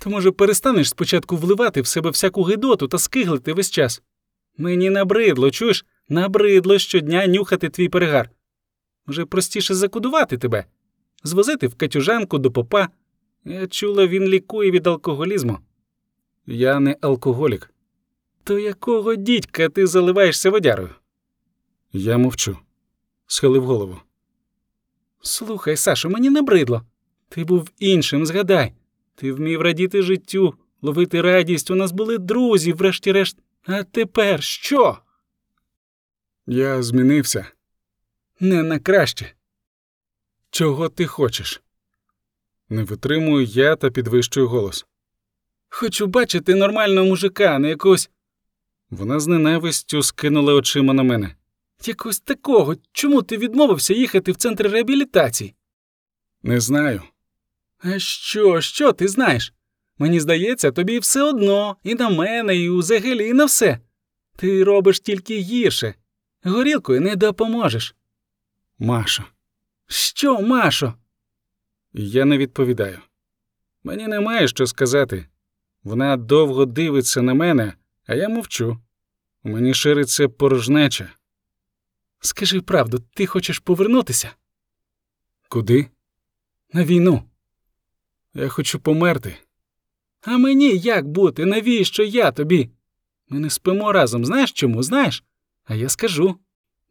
То, 0.00 0.10
може, 0.10 0.30
перестанеш 0.30 0.88
спочатку 0.88 1.36
вливати 1.36 1.80
в 1.80 1.86
себе 1.86 2.10
всяку 2.10 2.42
гидоту 2.42 2.88
та 2.88 2.98
скиглити 2.98 3.52
весь 3.52 3.70
час? 3.70 4.02
Мені 4.56 4.90
набридло, 4.90 5.50
чуєш, 5.50 5.84
набридло 6.08 6.78
щодня 6.78 7.26
нюхати 7.26 7.68
твій 7.68 7.88
перегар. 7.88 8.30
Може, 9.06 9.24
простіше 9.24 9.74
закудувати 9.74 10.38
тебе, 10.38 10.64
звозити 11.24 11.66
в 11.66 11.74
катюжанку 11.74 12.38
до 12.38 12.52
попа. 12.52 12.88
Я 13.44 13.66
чула, 13.66 14.06
він 14.06 14.24
лікує 14.24 14.70
від 14.70 14.86
алкоголізму. 14.86 15.58
Я 16.46 16.80
не 16.80 16.96
алкоголік. 17.00 17.71
То 18.44 18.58
якого 18.58 19.14
дідька 19.14 19.68
ти 19.68 19.86
заливаєшся 19.86 20.50
водярою? 20.50 20.90
Я 21.92 22.18
мовчу, 22.18 22.58
схилив 23.26 23.64
голову. 23.64 24.00
Слухай, 25.22 25.76
Сашо, 25.76 26.10
мені 26.10 26.30
набридло. 26.30 26.82
Ти 27.28 27.44
був 27.44 27.70
іншим, 27.78 28.26
згадай. 28.26 28.72
Ти 29.14 29.32
вмів 29.32 29.62
радіти 29.62 30.02
життю, 30.02 30.54
ловити 30.82 31.20
радість, 31.20 31.70
у 31.70 31.74
нас 31.74 31.92
були 31.92 32.18
друзі, 32.18 32.72
врешті-решт. 32.72 33.36
А 33.66 33.82
тепер 33.82 34.42
що? 34.42 34.98
Я 36.46 36.82
змінився. 36.82 37.46
Не 38.40 38.62
на 38.62 38.78
краще. 38.78 39.32
Чого 40.50 40.88
ти 40.88 41.06
хочеш? 41.06 41.62
Не 42.68 42.84
витримую 42.84 43.44
я 43.44 43.76
та 43.76 43.90
підвищую 43.90 44.48
голос. 44.48 44.86
Хочу 45.68 46.06
бачити 46.06 46.54
нормального 46.54 47.06
мужика, 47.06 47.58
не 47.58 47.68
якогось. 47.68 48.10
Вона 48.92 49.20
з 49.20 49.26
ненавистю 49.26 50.02
скинула 50.02 50.54
очима 50.54 50.92
на 50.92 51.02
мене. 51.02 51.34
Якось 51.84 52.20
такого. 52.20 52.76
Чому 52.92 53.22
ти 53.22 53.36
відмовився 53.36 53.94
їхати 53.94 54.32
в 54.32 54.36
центр 54.36 54.68
реабілітації? 54.68 55.54
Не 56.42 56.60
знаю. 56.60 57.02
А 57.78 57.98
що, 57.98 58.60
що 58.60 58.92
ти 58.92 59.08
знаєш? 59.08 59.52
Мені 59.98 60.20
здається, 60.20 60.72
тобі 60.72 60.98
все 60.98 61.22
одно, 61.22 61.76
і 61.84 61.94
на 61.94 62.10
мене, 62.10 62.56
і 62.56 62.70
взагалі, 62.70 63.28
і 63.28 63.32
на 63.32 63.44
все. 63.44 63.78
Ти 64.36 64.64
робиш 64.64 65.00
тільки 65.00 65.38
гірше. 65.38 65.94
Горілкою 66.44 67.00
не 67.00 67.16
допоможеш. 67.16 67.94
Машо. 68.78 69.24
Що, 69.86 70.40
Машо? 70.40 70.94
Я 71.92 72.24
не 72.24 72.38
відповідаю. 72.38 72.98
Мені 73.84 74.06
немає 74.06 74.48
що 74.48 74.66
сказати. 74.66 75.26
Вона 75.82 76.16
довго 76.16 76.66
дивиться 76.66 77.22
на 77.22 77.34
мене, 77.34 77.72
а 78.06 78.14
я 78.14 78.28
мовчу. 78.28 78.78
У 79.44 79.48
мені 79.48 79.74
шириться 79.74 80.28
порожнеча. 80.28 81.12
Скажи 82.20 82.60
правду, 82.60 82.98
ти 83.14 83.26
хочеш 83.26 83.58
повернутися? 83.58 84.30
Куди? 85.48 85.86
На 86.72 86.84
війну. 86.84 87.22
Я 88.34 88.48
хочу 88.48 88.80
померти. 88.80 89.36
А 90.22 90.38
мені 90.38 90.78
як 90.78 91.08
бути? 91.08 91.46
Навіщо 91.46 92.02
я 92.02 92.30
тобі? 92.32 92.70
Ми 93.28 93.38
не 93.38 93.50
спимо 93.50 93.92
разом, 93.92 94.24
знаєш 94.24 94.52
чому? 94.52 94.82
Знаєш? 94.82 95.24
А 95.64 95.74
я 95.74 95.88
скажу. 95.88 96.38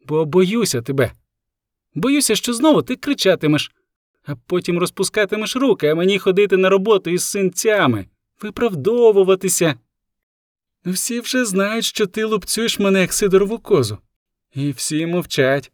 Бо 0.06 0.24
боюся 0.24 0.82
тебе. 0.82 1.12
Боюся, 1.94 2.36
що 2.36 2.52
знову 2.52 2.82
ти 2.82 2.96
кричатимеш, 2.96 3.72
а 4.24 4.36
потім 4.36 4.78
розпускатимеш 4.78 5.56
руки, 5.56 5.88
а 5.88 5.94
мені 5.94 6.18
ходити 6.18 6.56
на 6.56 6.68
роботу 6.68 7.10
із 7.10 7.24
синцями, 7.24 8.06
виправдовуватися. 8.42 9.74
Всі 10.84 11.20
вже 11.20 11.44
знають, 11.44 11.84
що 11.84 12.06
ти 12.06 12.24
лупцюєш 12.24 12.78
мене 12.78 13.00
як 13.00 13.12
сидорову 13.12 13.58
козу. 13.58 13.98
І 14.54 14.70
всі 14.70 15.06
мовчать. 15.06 15.72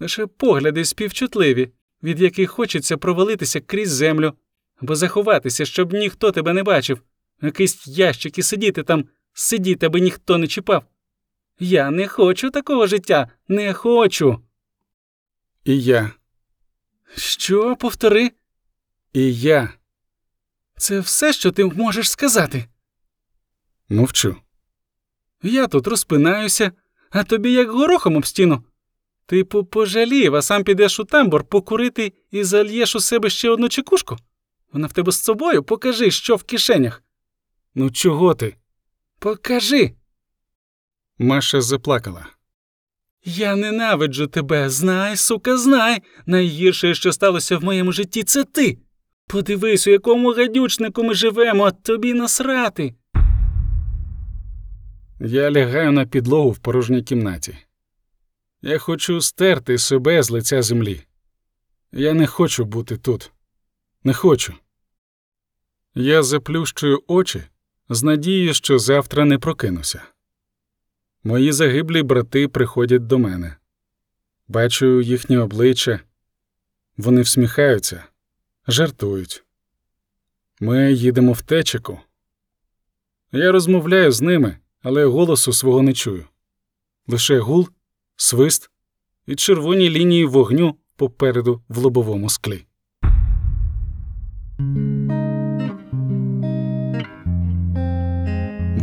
Лише 0.00 0.26
погляди 0.26 0.84
співчутливі, 0.84 1.70
від 2.02 2.20
яких 2.20 2.50
хочеться 2.50 2.96
провалитися 2.96 3.60
крізь 3.60 3.90
землю 3.90 4.32
або 4.76 4.96
заховатися, 4.96 5.64
щоб 5.64 5.92
ніхто 5.92 6.32
тебе 6.32 6.52
не 6.52 6.62
бачив. 6.62 7.00
Якийсь 7.42 7.86
ящик 7.86 8.38
і 8.38 8.42
сидіти 8.42 8.82
там, 8.82 9.04
сидіти, 9.32 9.86
аби 9.86 10.00
ніхто 10.00 10.38
не 10.38 10.46
чіпав. 10.46 10.84
Я 11.58 11.90
не 11.90 12.08
хочу 12.08 12.50
такого 12.50 12.86
життя, 12.86 13.28
не 13.48 13.72
хочу. 13.72 14.40
І 15.64 15.82
я. 15.82 16.10
Що, 17.16 17.76
повтори? 17.76 18.30
І 19.12 19.34
я. 19.34 19.72
Це 20.76 21.00
все, 21.00 21.32
що 21.32 21.52
ти 21.52 21.64
можеш 21.64 22.10
сказати. 22.10 22.64
Мовчу. 23.88 24.36
Я 25.42 25.66
тут 25.66 25.86
розпинаюся, 25.86 26.72
а 27.10 27.24
тобі 27.24 27.52
як 27.52 27.70
горохом 27.70 28.16
об 28.16 28.26
стіну. 28.26 28.64
Ти 29.26 29.44
по- 29.44 29.64
пожалів, 29.64 30.34
а 30.34 30.42
сам 30.42 30.64
підеш 30.64 31.00
у 31.00 31.04
тамбур 31.04 31.44
покурити 31.44 32.12
і 32.30 32.44
зальєш 32.44 32.96
у 32.96 33.00
себе 33.00 33.30
ще 33.30 33.50
одну 33.50 33.68
чекушку. 33.68 34.16
Вона 34.72 34.86
в 34.86 34.92
тебе 34.92 35.12
з 35.12 35.22
собою, 35.22 35.62
покажи, 35.62 36.10
що 36.10 36.36
в 36.36 36.42
кишенях. 36.42 37.02
Ну, 37.74 37.90
чого 37.90 38.34
ти? 38.34 38.56
Покажи. 39.18 39.94
Маша 41.18 41.60
заплакала. 41.60 42.26
Я 43.24 43.56
ненавиджу 43.56 44.26
тебе, 44.26 44.70
знай, 44.70 45.16
сука, 45.16 45.56
знай. 45.56 46.02
Найгірше, 46.26 46.94
що 46.94 47.12
сталося 47.12 47.58
в 47.58 47.64
моєму 47.64 47.92
житті, 47.92 48.22
це 48.22 48.44
ти. 48.44 48.78
Подивись, 49.26 49.86
у 49.86 49.90
якому 49.90 50.32
гадючнику 50.32 51.02
ми 51.04 51.14
живемо, 51.14 51.64
а 51.64 51.70
тобі 51.70 52.14
насрати. 52.14 52.94
Я 55.22 55.50
лягаю 55.50 55.92
на 55.92 56.06
підлогу 56.06 56.50
в 56.50 56.58
порожній 56.58 57.02
кімнаті. 57.02 57.56
Я 58.62 58.78
хочу 58.78 59.20
стерти 59.20 59.78
себе 59.78 60.22
з 60.22 60.30
лиця 60.30 60.62
землі. 60.62 61.06
Я 61.92 62.14
не 62.14 62.26
хочу 62.26 62.64
бути 62.64 62.96
тут. 62.96 63.32
Не 64.04 64.14
хочу. 64.14 64.54
Я 65.94 66.22
заплющую 66.22 67.02
очі 67.06 67.42
з 67.88 68.02
надією, 68.02 68.54
що 68.54 68.78
завтра 68.78 69.24
не 69.24 69.38
прокинуся. 69.38 70.02
Мої 71.24 71.52
загиблі 71.52 72.02
брати 72.02 72.48
приходять 72.48 73.06
до 73.06 73.18
мене. 73.18 73.56
Бачу 74.48 75.00
їхні 75.00 75.38
обличчя. 75.38 76.00
Вони 76.96 77.20
всміхаються, 77.20 78.04
жартують. 78.68 79.44
Ми 80.60 80.92
їдемо 80.92 81.32
в 81.32 81.42
течику. 81.42 82.00
Я 83.32 83.52
розмовляю 83.52 84.12
з 84.12 84.20
ними, 84.20 84.58
але 84.82 85.04
голосу 85.04 85.52
свого 85.52 85.82
не 85.82 85.92
чую. 85.92 86.24
Лише 87.06 87.38
гул, 87.38 87.68
свист 88.16 88.70
і 89.26 89.34
червоні 89.34 89.90
лінії 89.90 90.24
вогню 90.24 90.74
попереду 90.96 91.62
в 91.68 91.78
лобовому 91.78 92.28
склі. 92.28 92.64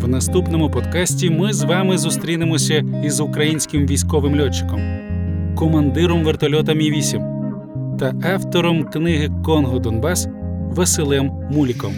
В 0.02 0.08
наступному 0.08 0.72
подкасті 0.72 1.30
ми 1.30 1.54
з 1.54 1.64
вами 1.64 1.98
зустрінемося 1.98 3.02
із 3.06 3.20
українським 3.20 3.88
військовим 3.88 4.42
льотчиком, 4.42 4.82
командиром 5.58 6.24
вертольота 6.24 6.74
Мі 6.74 6.92
8 6.92 7.22
та 8.00 8.14
автором 8.24 8.84
книги 8.84 9.32
Конго 9.46 9.80
Донбас 9.80 10.28
Василем 10.72 11.32
Муліком. 11.52 11.94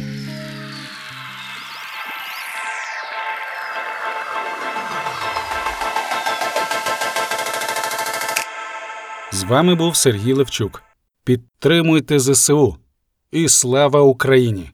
З 9.40 9.44
вами 9.44 9.76
був 9.76 9.96
Сергій 9.96 10.34
Левчук. 10.34 10.84
Підтримуйте 11.24 12.20
ЗСУ 12.20 12.76
і 13.32 13.50
слава 13.50 14.02
Україні! 14.02 14.72